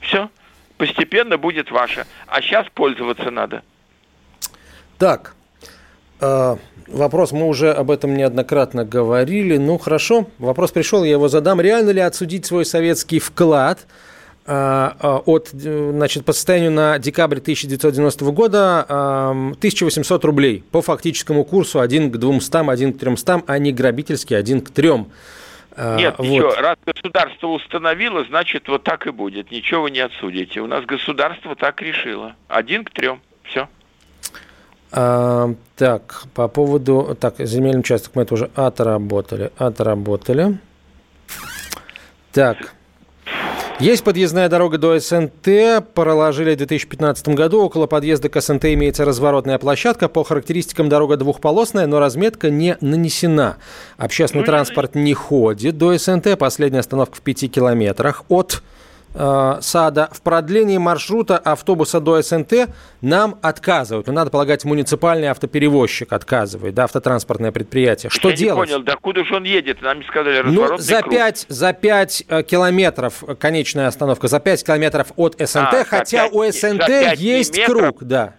Все. 0.00 0.28
Постепенно 0.76 1.38
будет 1.38 1.70
ваше. 1.70 2.06
А 2.26 2.42
сейчас 2.42 2.66
пользоваться 2.74 3.30
надо. 3.30 3.62
Так, 4.98 5.34
вопрос, 6.88 7.32
мы 7.32 7.46
уже 7.46 7.72
об 7.72 7.90
этом 7.90 8.16
неоднократно 8.16 8.84
говорили. 8.84 9.56
Ну, 9.56 9.78
хорошо, 9.78 10.26
вопрос 10.38 10.72
пришел, 10.72 11.04
я 11.04 11.12
его 11.12 11.28
задам. 11.28 11.60
Реально 11.60 11.90
ли 11.90 12.00
отсудить 12.00 12.46
свой 12.46 12.64
советский 12.64 13.18
вклад 13.18 13.86
э, 14.46 14.52
э, 15.00 15.08
от, 15.26 15.48
значит, 15.48 16.24
по 16.24 16.32
состоянию 16.32 16.70
на 16.70 16.98
декабрь 16.98 17.38
1990 17.38 18.24
года 18.26 18.84
1800 18.88 20.24
рублей 20.24 20.64
по 20.70 20.82
фактическому 20.82 21.44
курсу 21.44 21.80
1 21.80 22.10
к 22.10 22.16
200, 22.16 22.70
1 22.70 22.92
к 22.92 22.98
300, 22.98 23.42
а 23.46 23.58
не 23.58 23.72
грабительский 23.72 24.36
1 24.36 24.60
к 24.60 24.70
3. 24.70 24.90
Нет, 25.98 26.14
вот. 26.16 26.26
ничего, 26.26 26.54
раз 26.54 26.78
государство 26.86 27.48
установило, 27.48 28.24
значит 28.24 28.66
вот 28.66 28.82
так 28.82 29.06
и 29.06 29.10
будет. 29.10 29.50
Ничего 29.50 29.82
вы 29.82 29.90
не 29.90 30.00
отсудите. 30.00 30.60
У 30.62 30.66
нас 30.66 30.86
государство 30.86 31.54
так 31.54 31.82
решило. 31.82 32.34
Один 32.48 32.82
к 32.82 32.90
трем. 32.90 33.20
Все. 33.42 33.68
А, 34.98 35.54
так, 35.76 36.24
по 36.32 36.48
поводу... 36.48 37.14
Так, 37.20 37.34
земельный 37.38 37.80
участок 37.80 38.12
мы 38.14 38.22
это 38.22 38.32
уже 38.32 38.50
отработали. 38.54 39.52
Отработали. 39.58 40.58
Так. 42.32 42.72
Есть 43.78 44.04
подъездная 44.04 44.48
дорога 44.48 44.78
до 44.78 44.98
СНТ, 44.98 45.84
проложили 45.92 46.54
в 46.54 46.56
2015 46.56 47.28
году. 47.28 47.60
Около 47.60 47.86
подъезда 47.86 48.30
к 48.30 48.40
СНТ 48.40 48.64
имеется 48.64 49.04
разворотная 49.04 49.58
площадка. 49.58 50.08
По 50.08 50.24
характеристикам 50.24 50.88
дорога 50.88 51.18
двухполосная, 51.18 51.86
но 51.86 52.00
разметка 52.00 52.48
не 52.48 52.78
нанесена. 52.80 53.58
Общественный 53.98 54.40
ну, 54.40 54.46
транспорт 54.46 54.94
не 54.94 55.12
ходит 55.12 55.76
до 55.76 55.98
СНТ. 55.98 56.38
Последняя 56.38 56.80
остановка 56.80 57.16
в 57.16 57.20
5 57.20 57.52
километрах 57.52 58.24
от 58.30 58.62
э, 59.16 59.58
сада. 59.60 60.08
В 60.12 60.20
продлении 60.22 60.78
маршрута 60.78 61.38
автобуса 61.38 62.00
до 62.00 62.20
СНТ 62.22 62.68
нам 63.00 63.38
отказывают. 63.42 64.06
Ну, 64.06 64.12
надо 64.12 64.30
полагать, 64.30 64.64
муниципальный 64.64 65.28
автоперевозчик 65.30 66.12
отказывает, 66.12 66.74
да, 66.74 66.84
автотранспортное 66.84 67.52
предприятие. 67.52 68.10
Что 68.10 68.30
Я 68.30 68.36
делать? 68.36 68.68
не 68.68 68.74
понял, 68.74 68.84
да 68.84 68.96
куда 68.96 69.24
же 69.24 69.34
он 69.36 69.44
едет? 69.44 69.82
Нам 69.82 70.04
сказали 70.04 70.42
Ну, 70.44 70.76
за 70.78 71.00
круг. 71.00 71.14
5, 71.14 71.46
за 71.48 71.72
5 71.72 72.24
э, 72.28 72.42
километров 72.42 73.24
конечная 73.38 73.88
остановка, 73.88 74.28
за 74.28 74.38
5 74.38 74.64
километров 74.64 75.12
от 75.16 75.34
СНТ, 75.38 75.74
а, 75.74 75.84
хотя 75.84 76.28
5, 76.28 76.32
у 76.32 76.44
СНТ 76.50 76.88
есть 77.16 77.56
метров? 77.56 77.78
круг, 77.78 78.04
да. 78.04 78.34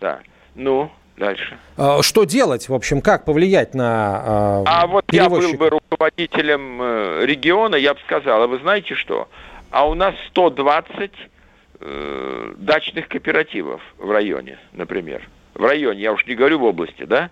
Да, 0.00 0.20
ну... 0.54 0.90
Дальше. 1.16 1.58
А, 1.76 2.00
что 2.02 2.24
делать, 2.24 2.70
в 2.70 2.74
общем, 2.74 3.02
как 3.02 3.26
повлиять 3.26 3.74
на 3.74 4.62
э, 4.62 4.64
А 4.66 4.86
вот 4.86 5.04
я 5.12 5.28
был 5.28 5.52
бы 5.52 5.68
руководителем 5.68 6.80
э, 6.80 7.26
региона, 7.26 7.76
я 7.76 7.92
бы 7.92 8.00
сказал, 8.06 8.42
а 8.42 8.46
вы 8.46 8.58
знаете 8.60 8.94
что? 8.94 9.28
А 9.70 9.88
у 9.88 9.94
нас 9.94 10.14
120 10.28 11.10
э, 11.80 12.54
дачных 12.56 13.08
кооперативов 13.08 13.80
в 13.98 14.10
районе, 14.10 14.58
например. 14.72 15.28
В 15.54 15.64
районе, 15.64 16.00
я 16.00 16.12
уж 16.12 16.26
не 16.26 16.34
говорю 16.34 16.58
в 16.58 16.64
области, 16.64 17.04
да? 17.04 17.30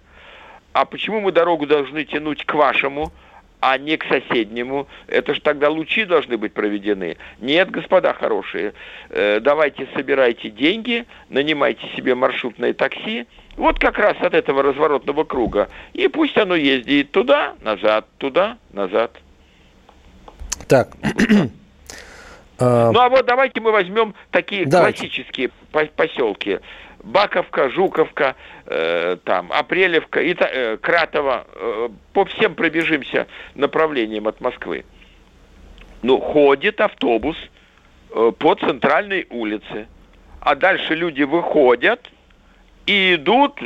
А 0.72 0.84
почему 0.84 1.20
мы 1.20 1.32
дорогу 1.32 1.66
должны 1.66 2.04
тянуть 2.04 2.44
к 2.44 2.54
вашему, 2.54 3.12
а 3.60 3.76
не 3.78 3.96
к 3.96 4.04
соседнему? 4.04 4.86
Это 5.08 5.34
же 5.34 5.40
тогда 5.40 5.70
лучи 5.70 6.04
должны 6.04 6.36
быть 6.36 6.52
проведены. 6.52 7.16
Нет, 7.40 7.70
господа 7.70 8.12
хорошие, 8.12 8.74
э, 9.10 9.40
давайте 9.40 9.88
собирайте 9.94 10.50
деньги, 10.50 11.06
нанимайте 11.28 11.88
себе 11.96 12.14
маршрутное 12.14 12.74
такси, 12.74 13.26
вот 13.56 13.80
как 13.80 13.98
раз 13.98 14.16
от 14.20 14.34
этого 14.34 14.62
разворотного 14.62 15.24
круга. 15.24 15.68
И 15.92 16.06
пусть 16.06 16.36
оно 16.36 16.54
ездит 16.54 17.10
туда, 17.10 17.54
назад, 17.62 18.06
туда, 18.18 18.58
назад. 18.72 19.18
Так, 20.68 20.92
А, 22.58 22.90
ну 22.92 23.00
а 23.00 23.08
вот 23.08 23.26
давайте 23.26 23.60
мы 23.60 23.72
возьмем 23.72 24.14
такие 24.30 24.66
давайте. 24.66 25.00
классические 25.00 25.50
поселки. 25.96 26.60
Баковка, 27.02 27.70
Жуковка, 27.70 28.34
э, 28.66 29.16
там, 29.24 29.52
Апрелевка, 29.52 30.20
и, 30.20 30.34
э, 30.38 30.76
Кратово. 30.78 31.46
Э, 31.54 31.88
по 32.12 32.24
всем 32.24 32.54
пробежимся 32.54 33.28
направлениям 33.54 34.26
от 34.26 34.40
Москвы. 34.40 34.84
Ну, 36.02 36.18
ходит 36.18 36.80
автобус 36.80 37.36
э, 38.10 38.32
по 38.36 38.54
центральной 38.56 39.26
улице. 39.30 39.86
А 40.40 40.56
дальше 40.56 40.94
люди 40.94 41.22
выходят– 41.22 42.10
и 42.88 43.16
идут, 43.16 43.60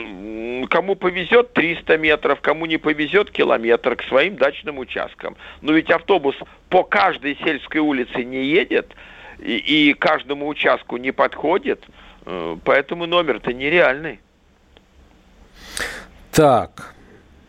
кому 0.69 0.97
повезет 0.97 1.53
300 1.53 1.97
метров, 1.97 2.41
кому 2.41 2.67
не 2.67 2.77
повезет 2.77 3.31
километр 3.31 3.95
к 3.95 4.03
своим 4.05 4.35
дачным 4.37 4.79
участкам. 4.79 5.37
Но 5.61 5.73
ведь 5.73 5.91
автобус 5.91 6.35
по 6.69 6.83
каждой 6.83 7.39
сельской 7.45 7.81
улице 7.81 8.25
не 8.25 8.45
едет 8.45 8.91
и, 9.39 9.91
и 9.91 9.95
каждому 9.95 10.49
участку 10.49 10.97
не 10.97 11.13
подходит, 11.13 11.85
э, 12.27 12.57
поэтому 12.65 13.07
номер-то 13.07 13.53
нереальный. 13.53 14.19
Так, 16.33 16.93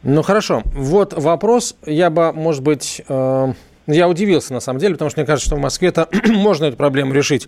ну 0.04 0.22
хорошо. 0.22 0.62
Вот 0.74 1.14
вопрос, 1.14 1.76
я 1.88 2.12
бы, 2.12 2.34
может 2.34 2.62
быть, 2.62 3.02
э, 3.08 3.54
я 3.88 4.08
удивился 4.08 4.54
на 4.54 4.60
самом 4.60 4.78
деле, 4.78 4.94
потому 4.94 5.10
что 5.10 5.22
мне 5.22 5.26
кажется, 5.26 5.48
что 5.48 5.56
в 5.56 5.60
Москве 5.60 5.90
это 5.90 6.08
можно 6.28 6.66
эту 6.66 6.78
проблему 6.78 7.14
решить. 7.14 7.48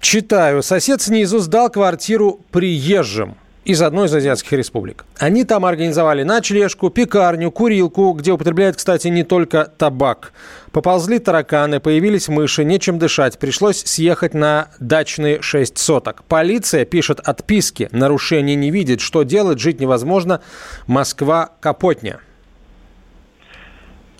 Читаю. 0.00 0.62
Сосед 0.62 1.02
снизу 1.02 1.40
сдал 1.40 1.68
квартиру 1.68 2.40
приезжим 2.50 3.36
из 3.66 3.82
одной 3.82 4.06
из 4.06 4.14
азиатских 4.14 4.52
республик. 4.52 5.04
Они 5.18 5.44
там 5.44 5.66
организовали 5.66 6.22
ночлежку, 6.22 6.88
пекарню, 6.88 7.50
курилку, 7.50 8.12
где 8.12 8.32
употребляют, 8.32 8.76
кстати, 8.76 9.08
не 9.08 9.24
только 9.24 9.70
табак. 9.76 10.32
Поползли 10.72 11.18
тараканы, 11.18 11.80
появились 11.80 12.28
мыши, 12.28 12.64
нечем 12.64 12.98
дышать. 12.98 13.38
Пришлось 13.38 13.84
съехать 13.84 14.32
на 14.32 14.68
дачные 14.80 15.42
6 15.42 15.76
соток. 15.76 16.24
Полиция 16.24 16.86
пишет 16.86 17.20
отписки, 17.20 17.88
нарушений 17.92 18.56
не 18.56 18.70
видит. 18.70 19.02
Что 19.02 19.22
делать, 19.22 19.60
жить 19.60 19.80
невозможно. 19.80 20.40
Москва 20.86 21.50
капотня. 21.60 22.20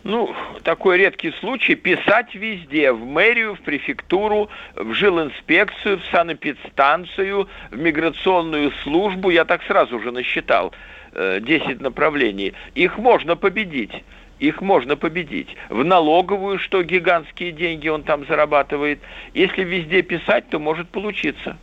Ну, 0.03 0.35
такой 0.63 0.99
редкий 0.99 1.33
случай, 1.41 1.75
писать 1.75 2.35
везде, 2.35 2.91
в 2.93 3.05
мэрию, 3.05 3.55
в 3.55 3.61
префектуру, 3.61 4.49
в 4.75 4.95
жилинспекцию, 4.95 5.99
в 5.99 6.05
санэпидстанцию, 6.11 7.49
в 7.71 7.77
миграционную 7.77 8.73
службу, 8.83 9.31
я 9.31 9.45
так 9.45 9.63
сразу 9.65 10.01
же 10.01 10.11
насчитал, 10.11 10.73
10 11.13 11.51
э, 11.51 11.75
направлений. 11.81 12.55
Их 12.75 12.97
можно 12.97 13.37
победить. 13.37 13.93
Их 14.39 14.63
можно 14.63 14.97
победить. 14.97 15.49
В 15.69 15.85
налоговую, 15.85 16.59
что 16.59 16.83
гигантские 16.83 17.53
деньги 17.53 17.89
он 17.89 18.03
там 18.03 18.27
зарабатывает. 18.27 19.01
Если 19.35 19.65
везде 19.65 20.01
писать, 20.01 20.49
то 20.49 20.59
может 20.59 20.89
получиться. 20.89 21.59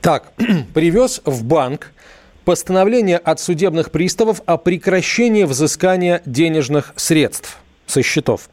Так, 0.00 0.32
привез 0.74 1.22
в 1.24 1.44
банк 1.44 1.92
постановление 2.46 3.18
от 3.18 3.40
судебных 3.40 3.90
приставов 3.90 4.40
о 4.46 4.56
прекращении 4.56 5.42
взыскания 5.42 6.22
денежных 6.24 6.94
средств 6.96 7.58
со 7.86 8.02
счетов. 8.02 8.48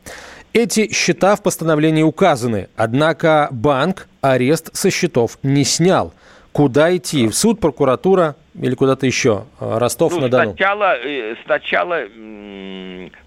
Эти 0.51 0.91
счета 0.91 1.35
в 1.35 1.43
постановлении 1.43 2.01
указаны, 2.01 2.69
однако 2.75 3.47
банк 3.51 4.07
арест 4.21 4.75
со 4.75 4.89
счетов 4.89 5.37
не 5.43 5.63
снял. 5.63 6.11
Куда 6.51 6.95
идти? 6.95 7.27
В 7.27 7.35
суд, 7.35 7.59
прокуратура 7.59 8.35
или 8.59 8.73
куда-то 8.73 9.05
еще? 9.05 9.45
Ростов-на-Дону. 9.59 10.43
Ну, 10.43 10.49
сначала, 10.51 10.95
э, 10.97 11.35
сначала 11.45 12.01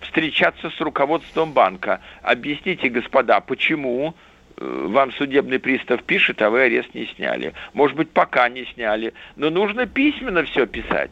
встречаться 0.01 0.71
с 0.71 0.81
руководством 0.81 1.53
банка. 1.53 2.01
Объясните, 2.23 2.89
господа, 2.89 3.41
почему 3.41 4.15
Э, 4.15 4.36
вам 4.59 5.13
судебный 5.13 5.59
пристав 5.59 6.03
пишет, 6.03 6.41
а 6.43 6.51
вы 6.51 6.63
арест 6.63 6.95
не 6.95 7.07
сняли. 7.07 7.53
Может 7.75 7.97
быть, 7.97 8.11
пока 8.11 8.49
не 8.49 8.65
сняли. 8.67 9.13
Но 9.37 9.51
нужно 9.51 9.87
письменно 9.87 10.45
все 10.45 10.67
писать. 10.67 11.11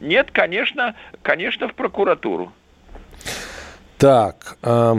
Нет, 0.00 0.30
конечно, 0.30 0.94
конечно, 1.22 1.68
в 1.68 1.74
прокуратуру. 1.74 2.52
Так. 3.98 4.56
Э, 4.62 4.94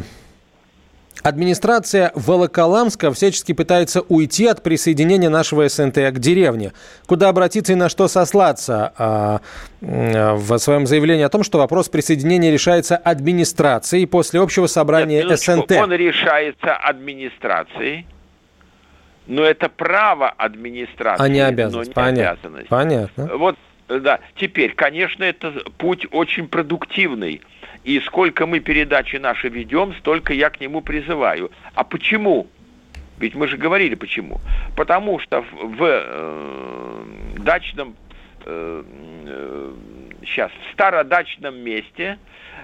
Администрация 1.24 2.12
Волоколамска 2.16 3.12
всячески 3.12 3.54
пытается 3.54 4.02
уйти 4.02 4.48
от 4.48 4.64
присоединения 4.64 5.30
нашего 5.30 5.68
СНТ 5.68 5.96
к 5.96 6.20
деревне. 6.20 6.74
Куда 7.06 7.30
обратиться 7.30 7.74
и 7.74 7.76
на 7.76 7.90
что 7.90 8.08
сослаться 8.08 8.94
а, 8.98 9.42
в 9.82 10.58
своем 10.58 10.88
заявлении 10.88 11.24
о 11.24 11.30
том, 11.30 11.44
что 11.44 11.58
вопрос 11.58 11.90
присоединения 11.90 12.52
решается 12.52 12.98
администрацией 12.98 14.06
после 14.06 14.40
общего 14.40 14.68
собрания 14.68 15.24
Нет, 15.24 15.40
СНТ. 15.40 15.72
Он 15.72 15.92
решается 15.94 16.76
администрацией. 16.76 18.06
Но 19.28 19.44
это 19.44 19.68
право 19.68 20.30
администрации, 20.30 21.24
а 21.24 21.28
не 21.28 21.42
обязанность. 21.42 21.94
но 21.94 22.02
не 22.02 22.08
Понятно. 22.12 22.32
обязанность. 22.32 22.70
Понятно. 22.70 23.38
Вот, 23.38 23.58
да. 23.90 24.20
Теперь, 24.38 24.74
конечно, 24.74 25.24
это 25.24 25.54
путь 25.78 26.08
очень 26.12 26.48
продуктивный. 26.48 27.42
И 27.88 28.02
сколько 28.02 28.46
мы 28.46 28.60
передачи 28.60 29.16
наши 29.16 29.48
ведем, 29.48 29.94
столько 30.00 30.34
я 30.34 30.50
к 30.50 30.60
нему 30.60 30.82
призываю. 30.82 31.52
А 31.74 31.86
почему? 31.86 32.48
Ведь 33.18 33.34
мы 33.34 33.48
же 33.48 33.56
говорили 33.56 33.96
почему. 33.96 34.42
Потому 34.76 35.20
что 35.20 35.42
в, 35.42 35.78
э, 35.82 37.04
дачном, 37.38 37.96
э, 38.46 38.84
э, 39.26 39.74
сейчас, 40.26 40.52
в 40.52 40.74
стародачном 40.74 41.56
месте 41.56 42.20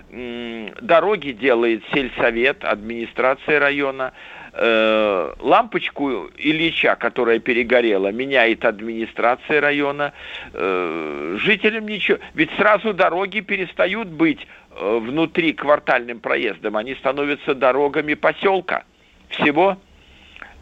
э, 0.09 0.73
дороги 0.81 1.31
делает 1.31 1.83
сельсовет, 1.93 2.65
администрация 2.65 3.61
района, 3.61 4.11
э, 4.53 5.33
лампочку 5.39 6.29
Ильича, 6.37 6.95
которая 6.95 7.39
перегорела, 7.39 8.11
меняет 8.11 8.65
администрация 8.65 9.61
района. 9.61 10.13
Э, 10.53 11.37
жителям 11.39 11.87
ничего. 11.87 12.19
Ведь 12.33 12.51
сразу 12.57 12.93
дороги 12.93 13.39
перестают 13.41 14.07
быть 14.07 14.47
э, 14.75 14.97
внутри 14.99 15.53
квартальным 15.53 16.19
проездом, 16.19 16.77
они 16.77 16.95
становятся 16.95 17.55
дорогами 17.55 18.13
поселка. 18.13 18.83
Всего 19.29 19.77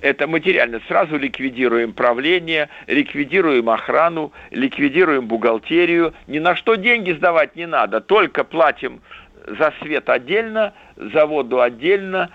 это 0.02 0.28
материально. 0.28 0.82
Сразу 0.88 1.18
ликвидируем 1.18 1.94
правление, 1.94 2.70
ликвидируем 2.88 3.70
охрану, 3.70 4.32
ликвидируем 4.50 5.28
бухгалтерию. 5.28 6.14
Ни 6.28 6.40
на 6.40 6.56
что 6.56 6.76
деньги 6.76 7.12
сдавать 7.12 7.56
не 7.56 7.68
надо, 7.68 8.02
только 8.02 8.44
платим 8.44 9.02
за 9.48 9.74
свет 9.82 10.10
отдельно, 10.10 10.74
за 10.96 11.26
воду 11.26 11.62
отдельно, 11.62 12.30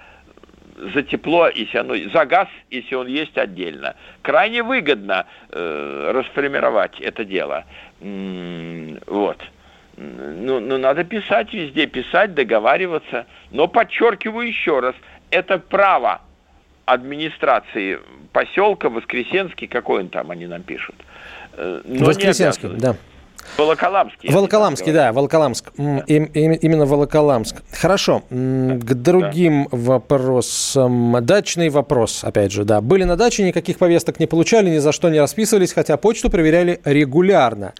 за 0.77 1.03
тепло, 1.03 1.49
если 1.49 1.79
оно, 1.79 1.95
за 2.13 2.25
газ, 2.27 2.49
если 2.71 2.95
он 2.95 3.07
есть 3.07 3.37
отдельно. 3.39 3.95
Крайне 4.23 4.63
выгодно 4.63 5.27
э, 5.51 6.11
расформировать 6.15 7.01
это 7.01 7.25
дело. 7.25 7.65
М-м, 8.01 8.99
вот. 9.07 9.39
Ну, 9.97 10.61
ну, 10.61 10.77
надо 10.77 11.05
писать 11.05 11.55
везде, 11.55 11.87
писать, 11.87 12.35
договариваться. 12.35 13.27
Но 13.51 13.67
подчеркиваю 13.67 14.47
еще 14.47 14.81
раз, 14.81 14.95
это 15.31 15.59
право 15.59 16.21
администрации 16.85 17.99
поселка 18.33 18.91
Воскресенский, 18.91 19.67
какой 19.67 20.03
он 20.03 20.09
там, 20.09 20.31
они 20.31 20.47
нам 20.47 20.63
пишут. 20.63 20.97
Э, 21.55 21.81
но 21.85 22.05
Воскресенский, 22.05 22.69
да. 22.77 22.97
Волоколамский. 23.57 24.33
Волоколамский, 24.33 24.93
да, 24.93 25.13
Волоколамск. 25.13 25.73
Да. 25.77 26.05
И, 26.07 26.15
именно 26.15 26.87
Волоколамск. 26.87 27.57
Хорошо. 27.73 28.23
К 28.31 28.95
другим 28.95 29.69
да. 29.71 29.77
вопросам. 29.77 31.25
Дачный 31.25 31.69
вопрос, 31.69 32.25
опять 32.25 32.53
же, 32.53 32.65
да. 32.65 32.81
Были 32.81 33.05
на 33.05 33.17
даче, 33.17 33.45
никаких 33.45 33.79
повесток 33.79 34.21
не 34.21 34.27
получали, 34.27 34.71
ни 34.71 34.79
за 34.79 34.93
что 34.93 35.09
не 35.09 35.21
расписывались, 35.21 35.73
хотя 35.73 35.97
почту 35.97 36.31
проверяли 36.31 36.81
регулярно. 36.85 37.73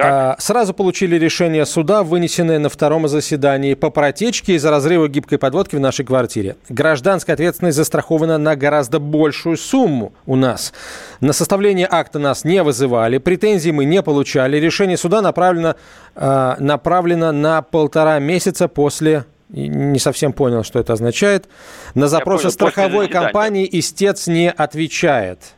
А, 0.00 0.36
сразу 0.38 0.74
получили 0.74 1.16
решение 1.16 1.66
суда, 1.66 2.02
вынесенное 2.02 2.58
на 2.58 2.68
втором 2.68 3.08
заседании 3.08 3.74
по 3.74 3.90
протечке 3.90 4.54
из-за 4.54 4.70
разрыва 4.70 5.08
гибкой 5.08 5.38
подводки 5.38 5.76
в 5.76 5.80
нашей 5.80 6.04
квартире. 6.04 6.56
Гражданская 6.68 7.34
ответственность 7.34 7.76
застрахована 7.76 8.38
на 8.38 8.56
гораздо 8.56 8.98
большую 8.98 9.56
сумму 9.56 10.12
у 10.26 10.36
нас. 10.36 10.72
На 11.20 11.32
составление 11.32 11.88
акта 11.90 12.18
нас 12.18 12.44
не 12.44 12.62
вызывали, 12.62 13.18
претензий 13.18 13.72
мы 13.72 13.84
не 13.84 14.02
получали. 14.02 14.58
Решение 14.58 14.96
суда 14.96 15.22
направлено, 15.22 15.76
э, 16.14 16.54
направлено 16.58 17.32
на 17.32 17.62
полтора 17.62 18.18
месяца 18.18 18.68
после 18.68 19.24
не 19.50 19.98
совсем 19.98 20.34
понял, 20.34 20.62
что 20.62 20.78
это 20.78 20.92
означает. 20.92 21.48
На 21.94 22.08
запросы 22.08 22.44
понял, 22.44 22.52
страховой 22.52 23.08
компании 23.08 23.66
истец 23.70 24.26
не 24.26 24.50
отвечает 24.50 25.54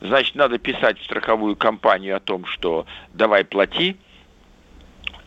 значит, 0.00 0.34
надо 0.34 0.58
писать 0.58 0.98
в 0.98 1.04
страховую 1.04 1.56
компанию 1.56 2.16
о 2.16 2.20
том, 2.20 2.46
что 2.46 2.86
давай 3.12 3.44
плати, 3.44 3.96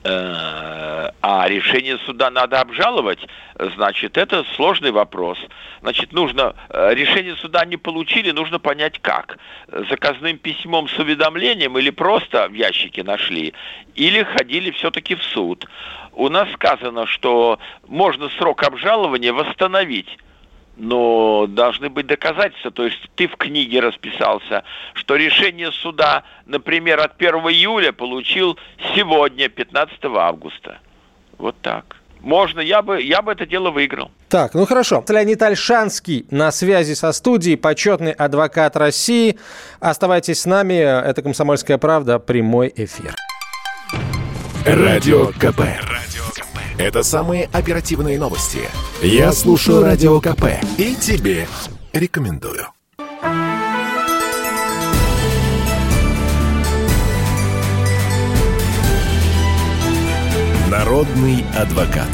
э, 0.03 1.10
а 1.21 1.47
решение 1.47 1.97
суда 2.05 2.29
надо 2.29 2.62
обжаловать, 2.62 3.19
значит, 3.75 4.17
это 4.17 4.45
сложный 4.55 4.91
вопрос. 4.91 5.38
Значит, 5.82 6.13
нужно, 6.13 6.55
э, 6.69 6.93
решение 6.93 7.36
суда 7.36 7.65
не 7.65 7.77
получили, 7.77 8.32
нужно 8.32 8.60
понять 8.60 8.99
как. 8.99 9.38
Заказным 9.89 10.38
письмом 10.38 10.88
с 10.88 10.97
уведомлением 10.97 11.77
или 11.77 11.89
просто 11.89 12.47
в 12.47 12.53
ящике 12.53 13.03
нашли, 13.03 13.53
или 13.95 14.23
ходили 14.23 14.71
все-таки 14.71 15.15
в 15.15 15.23
суд. 15.23 15.65
У 16.13 16.29
нас 16.29 16.51
сказано, 16.53 17.05
что 17.05 17.60
можно 17.88 18.29
срок 18.29 18.63
обжалования 18.63 19.34
восстановить 19.34 20.17
но 20.79 21.45
должны 21.47 21.89
быть 21.89 22.07
доказательства. 22.07 22.71
То 22.71 22.85
есть 22.85 23.09
ты 23.15 23.27
в 23.27 23.35
книге 23.35 23.81
расписался, 23.81 24.63
что 24.93 25.15
решение 25.15 25.71
суда, 25.71 26.23
например, 26.45 26.99
от 26.99 27.21
1 27.21 27.35
июля 27.35 27.91
получил 27.91 28.57
сегодня, 28.95 29.49
15 29.49 29.97
августа. 30.05 30.79
Вот 31.37 31.55
так. 31.61 31.97
Можно, 32.21 32.59
я 32.59 32.81
бы, 32.81 33.01
я 33.01 33.21
бы 33.21 33.31
это 33.31 33.45
дело 33.45 33.71
выиграл. 33.71 34.11
Так, 34.27 34.53
ну 34.53 34.65
хорошо. 34.65 35.03
Леонид 35.07 35.41
Альшанский 35.41 36.25
на 36.31 36.51
связи 36.51 36.93
со 36.93 37.11
студией, 37.13 37.55
почетный 37.55 38.11
адвокат 38.11 38.75
России. 38.75 39.37
Оставайтесь 39.79 40.41
с 40.41 40.45
нами, 40.45 40.75
это 40.75 41.21
«Комсомольская 41.21 41.77
правда», 41.77 42.19
прямой 42.19 42.73
эфир. 42.75 43.15
Радио 44.65 45.27
КП. 45.39 45.61
Это 46.79 47.03
самые 47.03 47.49
оперативные 47.51 48.17
новости. 48.17 48.59
Я 49.01 49.33
слушаю 49.33 49.83
Радио 49.83 50.21
КП 50.21 50.45
и 50.77 50.95
тебе 50.95 51.45
рекомендую. 51.91 52.67
Народный 60.69 61.43
адвокат. 61.53 62.07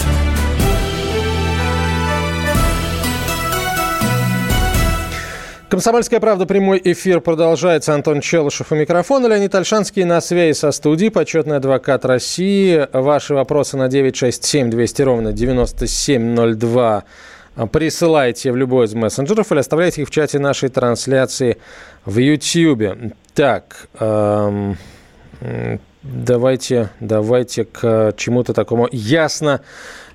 Комсомольская 5.69 6.19
правда, 6.19 6.45
прямой 6.45 6.80
эфир 6.84 7.21
продолжается. 7.21 7.95
Антон 7.95 8.21
Челышев 8.21 8.71
у 8.71 8.75
микрофона. 8.75 9.25
Леонид 9.25 9.56
Альшанский 9.56 10.04
на 10.04 10.21
связи 10.21 10.56
со 10.56 10.71
студией. 10.71 11.10
Почетный 11.10 11.58
адвокат 11.58 12.06
России. 12.06 12.88
Ваши 12.93 13.34
вопросы 13.34 13.75
на 13.75 13.88
967 13.88 14.69
200 14.69 15.01
ровно 15.01 15.34
9702 15.34 17.04
присылайте 17.71 18.51
в 18.51 18.58
любой 18.58 18.86
из 18.86 18.93
мессенджеров 18.93 19.51
или 19.51 19.60
оставляйте 19.60 20.01
их 20.01 20.10
в 20.10 20.12
чате 20.12 20.39
нашей 20.39 20.69
трансляции 20.69 21.58
в 22.04 22.17
YouTube. 22.17 23.13
Так, 23.34 23.88
эм, 23.99 24.78
давайте, 26.06 26.89
давайте 27.00 27.65
к 27.65 28.13
чему-то 28.18 28.54
такому 28.54 28.88
ясно 28.91 29.62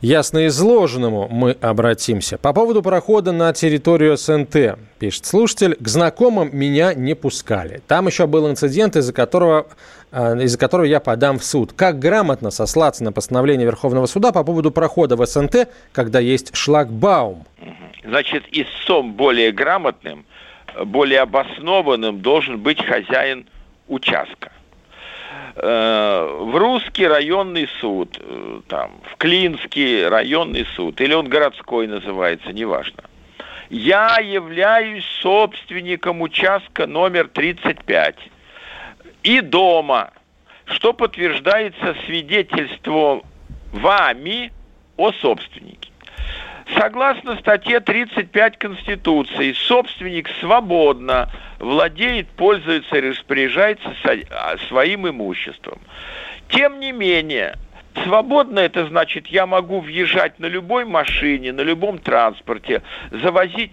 ясно 0.01 0.47
изложенному 0.47 1.29
мы 1.31 1.57
обратимся. 1.61 2.39
По 2.39 2.53
поводу 2.53 2.83
прохода 2.83 3.33
на 3.33 3.53
территорию 3.53 4.17
СНТ, 4.17 4.79
пишет 4.99 5.27
слушатель, 5.27 5.77
к 5.77 5.89
знакомым 5.89 6.51
меня 6.53 6.95
не 6.95 7.15
пускали. 7.15 7.83
Там 7.87 8.07
еще 8.07 8.27
был 8.27 8.49
инцидент, 8.49 8.97
из-за 8.97 9.13
которого 9.13 9.67
э, 10.13 10.43
из-за 10.43 10.59
которого 10.59 10.87
я 10.87 11.01
подам 11.01 11.39
в 11.39 11.45
суд. 11.45 11.73
Как 11.73 11.99
грамотно 11.99 12.51
сослаться 12.51 13.05
на 13.05 13.13
постановление 13.13 13.67
Верховного 13.67 14.07
суда 14.07 14.33
по 14.33 14.45
поводу 14.45 14.71
прохода 14.71 15.17
в 15.17 15.27
СНТ, 15.27 15.69
когда 15.93 16.19
есть 16.19 16.57
шлагбаум? 16.57 17.47
Значит, 18.05 18.45
истцом 18.51 19.13
более 19.13 19.53
грамотным, 19.53 20.25
более 20.85 21.21
обоснованным 21.21 22.21
должен 22.21 22.59
быть 22.59 22.83
хозяин 22.83 23.47
участка. 23.89 24.53
Э, 25.57 26.39
в 26.41 26.57
русский 26.57 27.07
районный 27.07 27.69
суд, 27.81 28.17
э, 28.19 28.61
там, 28.69 28.93
в 29.13 29.17
Клинский 29.17 30.07
районный 30.07 30.65
суд, 30.77 31.01
или 31.01 31.13
он 31.13 31.29
городской 31.29 31.87
называется, 31.87 32.53
неважно. 32.53 33.05
Я 33.69 34.19
являюсь 34.21 35.05
собственником 35.21 36.23
участка 36.23 36.87
номер 36.87 37.29
35 37.29 38.17
и 39.23 39.41
дома, 39.41 40.13
что 40.65 40.93
подтверждается 40.93 41.95
свидетельством 42.07 43.23
вами 43.73 44.53
о 44.97 45.13
собственнике. 45.13 45.90
Согласно 46.77 47.37
статье 47.37 47.81
35 47.81 48.59
Конституции, 48.59 49.53
собственник 49.53 50.29
свободно 50.41 51.31
владеет, 51.59 52.29
пользуется 52.29 52.97
и 52.97 53.11
распоряжается 53.11 53.93
а, 54.31 54.57
своим 54.69 55.09
имуществом. 55.09 55.79
Тем 56.49 56.81
не 56.81 56.93
менее, 56.93 57.57
Свободно 58.05 58.61
это 58.61 58.87
значит, 58.87 59.27
я 59.27 59.47
могу 59.47 59.81
въезжать 59.81 60.39
на 60.39 60.47
любой 60.47 60.85
машине, 60.85 61.53
на 61.53 61.63
любом 61.63 61.99
транспорте, 61.99 62.83
завозить 63.11 63.73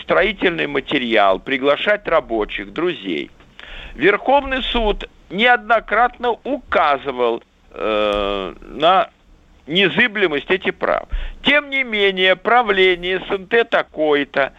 строительный 0.00 0.66
материал, 0.66 1.38
приглашать 1.38 2.08
рабочих, 2.08 2.72
друзей. 2.72 3.30
Верховный 3.94 4.62
суд 4.62 5.08
неоднократно 5.30 6.36
указывал 6.42 7.42
э, 7.70 8.54
на 8.62 9.10
незыблемость 9.68 10.50
этих 10.50 10.74
прав. 10.74 11.08
Тем 11.42 11.70
не 11.70 11.84
менее, 11.84 12.36
правление 12.36 13.20
СНТ 13.28 13.68
такое-то 13.70 14.52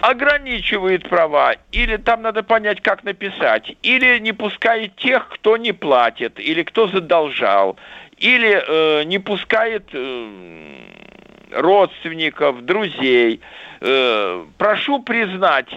ограничивает 0.00 1.08
права, 1.08 1.56
или 1.72 1.96
там 1.96 2.22
надо 2.22 2.42
понять, 2.42 2.80
как 2.80 3.04
написать, 3.04 3.76
или 3.82 4.18
не 4.18 4.32
пускает 4.32 4.96
тех, 4.96 5.28
кто 5.28 5.56
не 5.56 5.72
платит, 5.72 6.40
или 6.40 6.62
кто 6.62 6.88
задолжал, 6.88 7.76
или 8.16 8.62
э, 8.66 9.04
не 9.04 9.18
пускает 9.18 9.88
э, 9.92 10.28
родственников, 11.52 12.64
друзей. 12.64 13.40
Э, 13.80 14.44
прошу 14.56 15.02
признать 15.02 15.68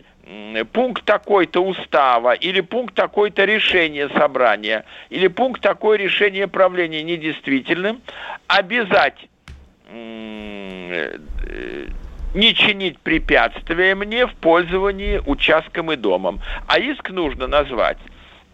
пункт 0.71 1.03
такой-то 1.03 1.63
устава, 1.63 2.33
или 2.33 2.61
пункт 2.61 2.95
такой-то 2.95 3.45
решения 3.45 4.09
собрания, 4.09 4.85
или 5.09 5.27
пункт 5.27 5.61
такое 5.61 5.97
решение 5.97 6.47
правления 6.47 7.03
недействительным, 7.03 8.01
обязать 8.47 9.27
э, 9.89 11.17
не 12.33 12.55
чинить 12.55 12.99
препятствия 12.99 13.95
мне 13.95 14.25
в 14.25 14.33
пользовании 14.35 15.21
участком 15.25 15.91
и 15.91 15.95
домом. 15.95 16.39
А 16.67 16.79
иск 16.79 17.09
нужно 17.09 17.47
назвать 17.47 17.97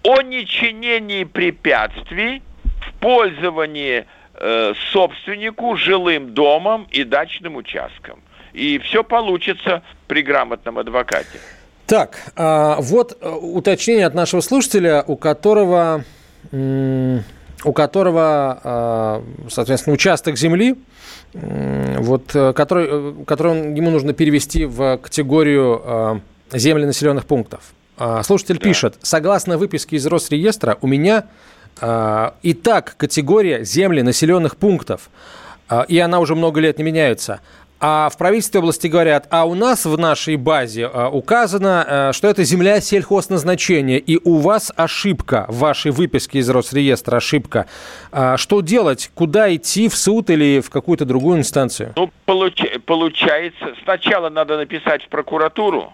о 0.03 0.21
нечинении 0.21 1.23
препятствий 1.23 2.41
в 2.63 2.93
пользовании 2.99 4.05
э, 4.33 4.73
собственнику 4.91 5.75
жилым 5.75 6.33
домом 6.33 6.87
и 6.91 7.03
дачным 7.03 7.55
участком. 7.57 8.21
И 8.53 8.79
все 8.79 9.03
получится 9.03 9.83
при 10.07 10.23
грамотном 10.23 10.79
адвокате. 10.79 11.39
Так, 11.89 12.19
а, 12.35 12.77
вот 12.79 13.17
э, 13.19 13.27
уточнение 13.27 14.05
от 14.05 14.13
нашего 14.13 14.41
слушателя, 14.41 15.03
у 15.07 15.17
которого, 15.17 16.03
у 16.51 17.73
которого, 17.73 18.61
а, 18.63 19.23
соответственно, 19.49 19.95
участок 19.95 20.37
земли, 20.37 20.75
вот, 21.33 22.35
э, 22.35 22.53
который, 22.53 22.87
э, 22.87 23.13
который 23.25 23.75
ему 23.75 23.89
нужно 23.89 24.13
перевести 24.13 24.65
в 24.65 24.97
категорию 24.97 25.81
а, 25.83 26.21
земли 26.53 26.85
населенных 26.85 27.25
пунктов. 27.25 27.61
Слушатель 28.23 28.59
да. 28.59 28.61
пишет, 28.61 28.95
согласно 29.01 29.57
выписке 29.57 29.97
из 29.97 30.05
Росреестра, 30.05 30.77
у 30.81 30.87
меня 30.87 31.25
и 32.41 32.53
так 32.53 32.95
категория 32.95 33.65
земли 33.65 34.01
населенных 34.03 34.55
пунктов, 34.55 35.09
и 35.89 35.99
она 35.99 36.19
уже 36.19 36.33
много 36.33 36.61
лет 36.61 36.77
не 36.77 36.85
меняется. 36.85 37.41
А 37.81 38.09
в 38.09 38.17
правительстве 38.17 38.59
области 38.59 38.87
говорят, 38.87 39.27
а 39.29 39.45
у 39.45 39.55
нас 39.55 39.85
в 39.85 39.97
нашей 39.97 40.35
базе 40.35 40.89
а, 40.91 41.09
указано, 41.09 41.85
а, 41.87 42.13
что 42.13 42.27
это 42.27 42.43
земля 42.43 42.81
сельхозназначения, 42.81 43.97
и 43.97 44.19
у 44.21 44.37
вас 44.37 44.73
ошибка 44.75 45.45
в 45.47 45.59
вашей 45.59 45.91
выписке 45.91 46.39
из 46.39 46.49
Росреестра, 46.49 47.17
ошибка. 47.17 47.67
А, 48.11 48.35
что 48.35 48.59
делать? 48.59 49.09
Куда 49.15 49.53
идти, 49.55 49.87
в 49.87 49.95
суд 49.95 50.29
или 50.29 50.59
в 50.59 50.69
какую-то 50.69 51.05
другую 51.05 51.39
инстанцию? 51.39 51.93
Ну, 51.95 52.11
получ, 52.25 52.61
получается, 52.85 53.73
сначала 53.83 54.29
надо 54.29 54.57
написать 54.57 55.03
в 55.03 55.07
прокуратуру, 55.07 55.93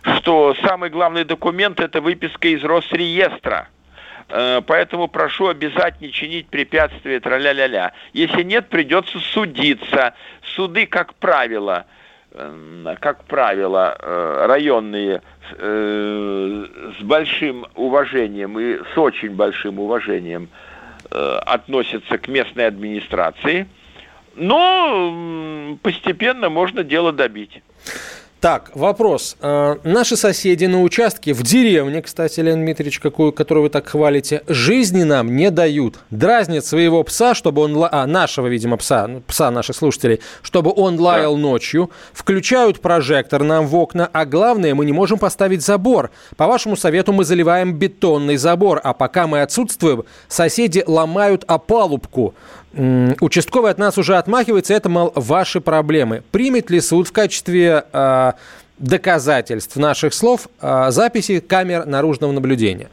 что 0.00 0.54
самый 0.66 0.88
главный 0.88 1.24
документ– 1.24 1.80
это 1.80 2.00
выписка 2.00 2.48
из 2.48 2.64
Росреестра– 2.64 3.68
Э, 3.79 3.79
поэтому 4.66 5.08
прошу 5.08 5.48
обязательно 5.48 6.10
чинить 6.12 6.48
препятствия, 6.48 7.20
тра-ля-ля-ля. 7.20 7.92
Если 8.12 8.42
нет, 8.42 8.68
придется 8.68 9.18
судиться. 9.18 10.14
Суды, 10.54 10.86
как 10.86 11.14
правило, 11.14 11.86
э, 12.32 12.96
как 13.00 13.24
правило, 13.24 13.96
э, 13.98 14.46
районные 14.46 15.22
с 15.52 17.02
большим 17.02 17.66
уважением 17.74 18.56
и 18.60 18.78
с 18.94 18.96
очень 18.96 19.30
большим 19.30 19.80
уважением 19.80 20.48
относятся 21.10 22.18
к 22.18 22.28
местной 22.28 22.68
администрации, 22.68 23.66
но 24.36 25.76
постепенно 25.82 26.48
можно 26.48 26.84
дело 26.84 27.12
добить. 27.12 27.62
Так, 28.40 28.70
вопрос. 28.74 29.36
Э, 29.42 29.76
наши 29.84 30.16
соседи 30.16 30.64
на 30.64 30.80
участке 30.82 31.34
в 31.34 31.42
деревне, 31.42 32.00
кстати, 32.00 32.40
Леонид 32.40 32.64
Дмитриевич, 32.64 32.98
какую, 32.98 33.32
которую 33.32 33.64
вы 33.64 33.68
так 33.68 33.86
хвалите, 33.86 34.42
жизни 34.48 35.02
нам 35.02 35.36
не 35.36 35.50
дают. 35.50 35.96
Дразнят 36.08 36.64
своего 36.64 37.04
пса, 37.04 37.34
чтобы 37.34 37.60
он... 37.60 37.76
А, 37.90 38.06
нашего, 38.06 38.46
видимо, 38.46 38.78
пса, 38.78 39.06
ну, 39.08 39.20
пса 39.20 39.50
наших 39.50 39.76
слушателей, 39.76 40.20
чтобы 40.40 40.72
он 40.74 40.98
лаял 40.98 41.34
да. 41.34 41.40
ночью. 41.42 41.90
Включают 42.14 42.80
прожектор 42.80 43.42
нам 43.42 43.66
в 43.66 43.76
окна, 43.76 44.08
а 44.10 44.24
главное, 44.24 44.74
мы 44.74 44.86
не 44.86 44.92
можем 44.92 45.18
поставить 45.18 45.60
забор. 45.60 46.10
По 46.38 46.46
вашему 46.46 46.76
совету 46.76 47.12
мы 47.12 47.26
заливаем 47.26 47.74
бетонный 47.74 48.38
забор, 48.38 48.80
а 48.82 48.94
пока 48.94 49.26
мы 49.26 49.42
отсутствуем, 49.42 50.04
соседи 50.28 50.82
ломают 50.86 51.44
опалубку. 51.46 52.34
Участковый 52.72 53.72
от 53.72 53.78
нас 53.78 53.98
уже 53.98 54.16
отмахивается, 54.16 54.74
это, 54.74 54.88
мол, 54.88 55.12
ваши 55.14 55.60
проблемы. 55.60 56.22
Примет 56.30 56.70
ли 56.70 56.80
суд 56.80 57.08
в 57.08 57.12
качестве 57.12 57.84
э, 57.92 58.32
доказательств 58.78 59.76
наших 59.76 60.14
слов 60.14 60.46
э, 60.60 60.90
записи 60.90 61.40
камер 61.40 61.86
наружного 61.86 62.30
наблюдения? 62.30 62.88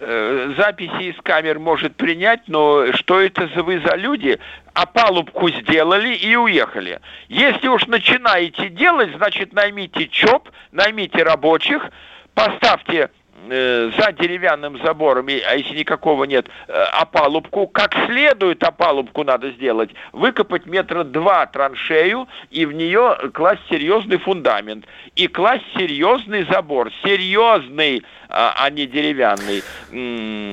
Э, 0.00 0.52
записи 0.56 1.10
из 1.10 1.16
камер 1.22 1.58
может 1.58 1.96
принять, 1.96 2.40
но 2.46 2.92
что 2.92 3.20
это 3.20 3.48
за 3.54 3.62
вы 3.62 3.80
за 3.80 3.96
люди? 3.96 4.38
А 4.74 4.84
палубку 4.84 5.48
сделали 5.48 6.14
и 6.14 6.36
уехали. 6.36 7.00
Если 7.28 7.68
уж 7.68 7.86
начинаете 7.86 8.68
делать, 8.68 9.10
значит 9.16 9.54
наймите 9.54 10.08
ЧОП, 10.08 10.50
наймите 10.72 11.22
рабочих, 11.22 11.90
поставьте 12.34 13.10
за 13.48 14.12
деревянным 14.12 14.80
забором, 14.82 15.26
а 15.28 15.54
если 15.56 15.78
никакого 15.78 16.24
нет, 16.24 16.48
э, 16.68 16.72
опалубку, 16.72 17.66
как 17.66 17.94
следует 18.06 18.62
опалубку 18.62 19.24
надо 19.24 19.50
сделать, 19.52 19.90
выкопать 20.12 20.66
метра 20.66 21.04
два 21.04 21.46
траншею 21.46 22.28
и 22.50 22.66
в 22.66 22.72
нее 22.72 23.16
класть 23.32 23.62
серьезный 23.68 24.18
фундамент. 24.18 24.84
И 25.16 25.26
класть 25.26 25.64
серьезный 25.76 26.46
забор, 26.50 26.90
серьезный, 27.04 28.02
а, 28.28 28.54
а 28.56 28.70
не 28.70 28.86
деревянный. 28.86 29.62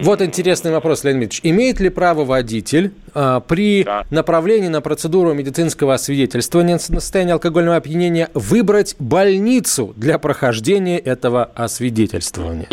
Вот 0.01 0.21
интересный 0.21 0.71
вопрос, 0.71 1.03
Леонид 1.03 1.23
Ильич. 1.23 1.39
Имеет 1.43 1.79
ли 1.79 1.89
право 1.89 2.25
водитель 2.25 2.91
а, 3.13 3.39
при 3.39 3.83
да. 3.83 4.03
направлении 4.09 4.67
на 4.67 4.81
процедуру 4.81 5.33
медицинского 5.33 5.93
освидетельствования 5.93 6.73
на 6.73 6.79
состояние 6.79 7.33
алкогольного 7.33 7.77
опьянения 7.77 8.29
выбрать 8.33 8.95
больницу 8.97 9.93
для 9.95 10.17
прохождения 10.17 10.97
этого 10.97 11.51
освидетельствования? 11.55 12.67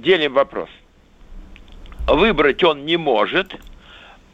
Делим 0.00 0.32
вопрос. 0.32 0.70
Выбрать 2.06 2.64
он 2.64 2.86
не 2.86 2.96
может. 2.96 3.54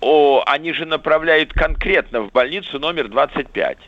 О, 0.01 0.45
они 0.47 0.73
же 0.73 0.87
направляют 0.87 1.53
конкретно 1.53 2.21
в 2.21 2.31
больницу 2.31 2.79
номер 2.79 3.09
25. 3.09 3.79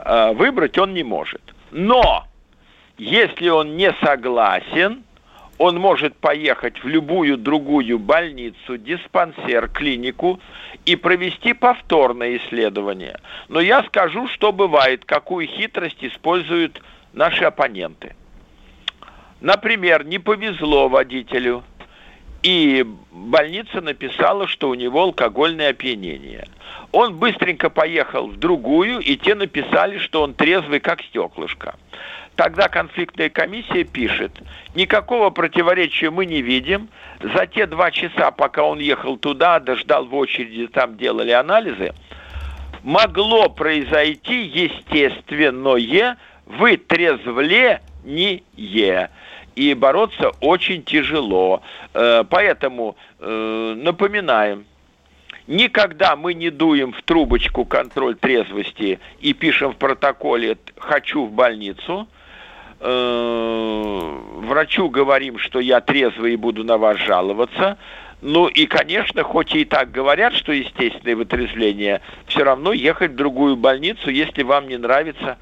А, 0.00 0.32
выбрать 0.34 0.76
он 0.76 0.92
не 0.92 1.02
может. 1.02 1.40
Но 1.70 2.26
если 2.98 3.48
он 3.48 3.76
не 3.76 3.90
согласен, 4.02 5.02
он 5.56 5.78
может 5.78 6.14
поехать 6.14 6.84
в 6.84 6.86
любую 6.86 7.38
другую 7.38 7.98
больницу, 7.98 8.76
диспансер, 8.76 9.68
клинику 9.68 10.40
и 10.84 10.94
провести 10.94 11.54
повторное 11.54 12.36
исследование. 12.36 13.18
Но 13.48 13.60
я 13.60 13.82
скажу, 13.84 14.28
что 14.28 14.52
бывает, 14.52 15.06
какую 15.06 15.46
хитрость 15.46 16.04
используют 16.04 16.82
наши 17.14 17.44
оппоненты. 17.44 18.14
Например, 19.40 20.04
не 20.04 20.18
повезло 20.18 20.88
водителю, 20.88 21.62
и 22.42 22.84
больница 23.12 23.80
написала, 23.80 24.46
что 24.48 24.68
у 24.68 24.74
него 24.74 25.02
алкогольное 25.02 25.70
опьянение. 25.70 26.46
Он 26.92 27.16
быстренько 27.16 27.70
поехал 27.70 28.28
в 28.28 28.36
другую, 28.36 29.00
и 29.00 29.16
те 29.16 29.34
написали, 29.34 29.98
что 29.98 30.22
он 30.22 30.34
трезвый, 30.34 30.80
как 30.80 31.02
стеклышко. 31.02 31.76
Тогда 32.34 32.68
конфликтная 32.68 33.30
комиссия 33.30 33.82
пишет, 33.84 34.32
никакого 34.76 35.30
противоречия 35.30 36.10
мы 36.10 36.24
не 36.24 36.40
видим. 36.40 36.88
За 37.20 37.46
те 37.46 37.66
два 37.66 37.90
часа, 37.90 38.30
пока 38.30 38.62
он 38.62 38.78
ехал 38.78 39.16
туда, 39.16 39.58
дождал 39.58 40.04
в 40.04 40.14
очереди, 40.14 40.68
там 40.68 40.96
делали 40.96 41.32
анализы, 41.32 41.94
могло 42.84 43.48
произойти 43.48 44.44
естественное 44.44 46.16
вытрезвление. 46.46 47.80
И 49.58 49.74
бороться 49.74 50.30
очень 50.40 50.84
тяжело. 50.84 51.62
Э, 51.92 52.22
поэтому 52.30 52.96
э, 53.18 53.74
напоминаем, 53.76 54.64
Никогда 55.48 56.14
мы 56.14 56.34
не 56.34 56.50
дуем 56.50 56.92
в 56.92 57.00
трубочку 57.02 57.64
контроль 57.64 58.16
трезвости 58.16 59.00
и 59.20 59.32
пишем 59.32 59.72
в 59.72 59.76
протоколе 59.76 60.58
«хочу 60.76 61.24
в 61.24 61.32
больницу», 61.32 62.06
э, 62.80 64.18
врачу 64.34 64.90
говорим, 64.90 65.38
что 65.38 65.58
я 65.58 65.80
трезвый 65.80 66.34
и 66.34 66.36
буду 66.36 66.64
на 66.64 66.76
вас 66.76 66.98
жаловаться, 66.98 67.78
Ну 68.20 68.46
и, 68.46 68.66
конечно, 68.66 69.22
хоть 69.22 69.54
и 69.54 69.64
так 69.64 69.90
говорят, 69.90 70.34
что 70.34 70.52
естественное 70.52 71.16
вытрезвление, 71.16 72.02
все 72.26 72.44
равно 72.44 72.74
ехать 72.74 73.12
в 73.12 73.16
другую 73.16 73.56
больницу, 73.56 74.10
если 74.10 74.42
вам 74.42 74.68
не 74.68 74.76
нравится 74.76 75.38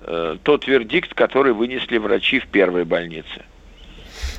э, 0.00 0.38
тот 0.42 0.66
вердикт, 0.66 1.12
который 1.12 1.52
вынесли 1.52 1.98
врачи 1.98 2.38
в 2.38 2.46
первой 2.46 2.84
больнице. 2.84 3.44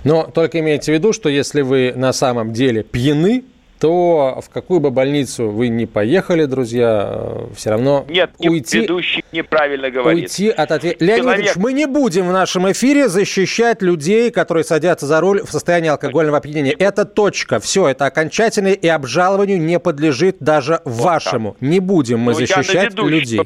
Но 0.03 0.23
только 0.23 0.59
имейте 0.59 0.91
в 0.91 0.95
виду, 0.95 1.13
что 1.13 1.29
если 1.29 1.61
вы 1.61 1.93
на 1.95 2.13
самом 2.13 2.53
деле 2.53 2.83
пьяны, 2.83 3.43
то 3.81 4.39
в 4.45 4.49
какую 4.51 4.79
бы 4.79 4.91
больницу 4.91 5.49
вы 5.49 5.69
ни 5.69 5.85
поехали, 5.85 6.45
друзья, 6.45 7.13
э, 7.13 7.47
все 7.55 7.71
равно 7.71 8.05
Нет, 8.07 8.29
уйти... 8.37 8.81
ведущий 8.81 9.25
неправильно 9.31 9.89
говорит. 9.89 10.25
Уйти 10.25 10.49
от 10.49 10.71
ответа. 10.71 11.03
Леонид 11.03 11.23
Человек... 11.23 11.45
Ильич, 11.45 11.55
мы 11.55 11.73
не 11.73 11.87
будем 11.87 12.27
в 12.27 12.31
нашем 12.31 12.71
эфире 12.71 13.09
защищать 13.09 13.81
людей, 13.81 14.29
которые 14.29 14.65
садятся 14.65 15.07
за 15.07 15.19
руль 15.19 15.41
в 15.41 15.51
состоянии 15.51 15.89
алкогольного 15.89 16.37
опьянения. 16.37 16.73
Это 16.73 17.05
точка. 17.05 17.59
Все, 17.59 17.87
это 17.87 18.05
окончательно 18.05 18.67
и 18.67 18.87
обжалованию 18.87 19.59
не 19.59 19.79
подлежит 19.79 20.37
даже 20.39 20.79
вот 20.85 21.03
вашему. 21.03 21.53
Так. 21.53 21.61
Не 21.67 21.79
будем 21.79 22.19
мы 22.19 22.33
ну, 22.33 22.37
защищать 22.37 22.93
людей. 22.93 23.41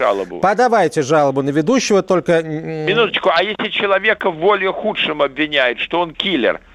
жалобу. 0.00 0.40
Подавайте 0.40 1.02
жалобу 1.02 1.42
на 1.42 1.50
ведущего, 1.50 2.02
только... 2.02 2.42
Минуточку, 2.42 3.30
а 3.32 3.40
если 3.40 3.68
человека 3.68 4.32
в 4.32 4.38
воле 4.38 4.72
худшем 4.72 5.22
обвиняют, 5.22 5.78
что 5.78 6.00
он 6.00 6.12
киллер– 6.12 6.60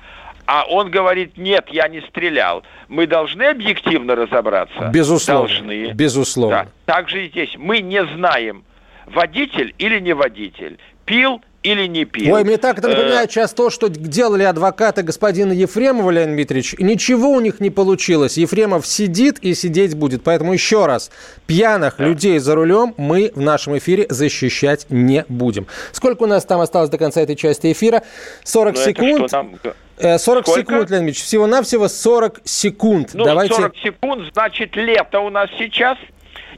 а 0.46 0.64
он 0.64 0.92
говорит, 0.92 1.38
нет, 1.38 1.68
я 1.70 1.88
не 1.88 2.02
стрелял. 2.02 2.64
Мы 2.88 3.08
должны 3.08 3.44
объективно 3.44 4.16
разобраться? 4.16 4.90
Безусловно. 4.94 5.48
Должны. 5.48 5.92
Безусловно. 5.92 6.68
Да. 6.86 6.94
Так 6.94 7.10
же 7.10 7.26
и 7.26 7.30
здесь. 7.30 7.56
Мы 7.58 7.80
не 7.80 8.04
знаем, 8.06 8.64
водитель 9.06 9.74
или 9.78 10.00
не 10.00 10.14
водитель, 10.14 10.80
пил 11.06 11.42
или 11.64 11.86
не 11.86 12.06
пил. 12.06 12.34
Ой, 12.34 12.44
мне 12.44 12.58
так 12.58 12.80
это 12.80 12.88
напоминает 12.88 13.30
э, 13.30 13.32
сейчас 13.32 13.54
то, 13.54 13.70
что 13.70 13.88
делали 13.88 14.44
адвокаты 14.44 15.04
господина 15.04 15.52
Ефремова, 15.52 16.10
Леонид 16.10 16.36
Дмитриевич. 16.36 16.76
Ничего 16.80 17.30
у 17.30 17.40
них 17.40 17.60
не 17.60 17.70
получилось. 17.70 18.38
Ефремов 18.38 18.88
сидит 18.88 19.38
и 19.40 19.54
сидеть 19.54 19.96
будет. 19.96 20.24
Поэтому 20.24 20.54
еще 20.54 20.88
раз, 20.88 21.12
пьяных 21.46 21.96
да. 21.98 22.06
людей 22.06 22.40
за 22.40 22.56
рулем 22.56 22.96
мы 22.98 23.32
в 23.36 23.42
нашем 23.42 23.78
эфире 23.78 24.08
защищать 24.10 24.88
не 24.90 25.24
будем. 25.30 25.68
Сколько 25.92 26.24
у 26.24 26.28
нас 26.28 26.46
там 26.46 26.62
осталось 26.62 26.90
до 26.90 26.98
конца 26.98 27.22
этой 27.22 27.36
части 27.36 27.72
эфира? 27.72 28.02
40 28.44 28.76
Но 28.76 28.82
секунд. 28.82 29.32
40 29.32 29.76
э, 30.00 30.18
Сколько? 30.18 30.52
секунд, 30.52 30.90
Леонид 30.90 31.10
Ильич. 31.10 31.24
Всего-навсего 31.24 31.88
40 31.88 32.42
секунд. 32.44 33.12
Ну, 33.14 33.24
Давайте... 33.24 33.54
40 33.54 33.78
секунд, 33.78 34.34
значит, 34.34 34.76
лето 34.76 35.20
у 35.20 35.30
нас 35.30 35.50
сейчас– 35.60 35.98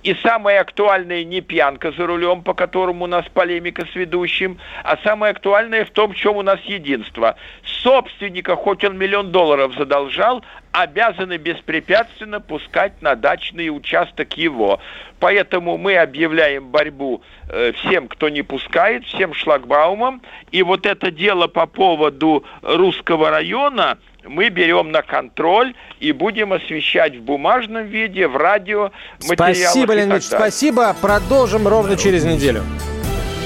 и 0.04 0.14
самое 0.16 0.60
актуальное 0.60 1.24
не 1.24 1.40
пьянка 1.42 1.92
за 1.92 2.06
рулем, 2.06 2.44
по 2.44 2.54
которому 2.54 3.06
у 3.06 3.08
нас 3.08 3.26
полемика 3.34 3.86
с 3.86 3.96
ведущим, 3.96 4.60
а 4.84 4.98
самое 4.98 5.32
актуальное 5.32 5.86
в 5.86 5.92
том, 5.92 6.12
в 6.12 6.16
чем 6.16 6.36
у 6.36 6.42
нас 6.42 6.60
единство. 6.66 7.38
Собственника, 7.64 8.56
хоть 8.56 8.84
он 8.84 8.98
миллион 8.98 9.32
долларов 9.32 9.74
задолжал, 9.78 10.44
обязаны 10.74 11.38
беспрепятственно 11.38 12.42
пускать 12.42 13.02
на 13.02 13.16
дачный 13.16 13.70
участок 13.70 14.34
его. 14.34 14.80
Поэтому 15.20 15.78
мы 15.78 15.96
объявляем 15.96 16.68
борьбу 16.68 17.22
э, 17.50 17.72
всем, 17.72 18.10
кто 18.10 18.28
не 18.28 18.42
пускает, 18.42 19.06
всем 19.06 19.34
шлагбаумам. 19.34 20.22
И 20.52 20.64
вот 20.64 20.86
это 20.86 21.12
дело 21.12 21.48
по 21.48 21.66
поводу 21.66 22.44
русского 22.62 23.30
района– 23.30 23.98
мы 24.26 24.50
берем 24.50 24.92
на 24.92 25.02
контроль 25.02 25.76
и 26.00 26.12
будем 26.12 26.54
освещать 26.54 27.16
в 27.16 27.22
бумажном 27.22 27.86
виде, 27.86 28.28
в 28.28 28.38
радио. 28.38 28.92
Спасибо, 29.20 29.94
Леонид 29.94 30.24
спасибо. 30.24 30.96
Продолжим 31.02 31.68
ровно 31.68 31.96
через 31.96 32.24
неделю. 32.24 32.64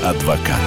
Адвокат. 0.03 0.61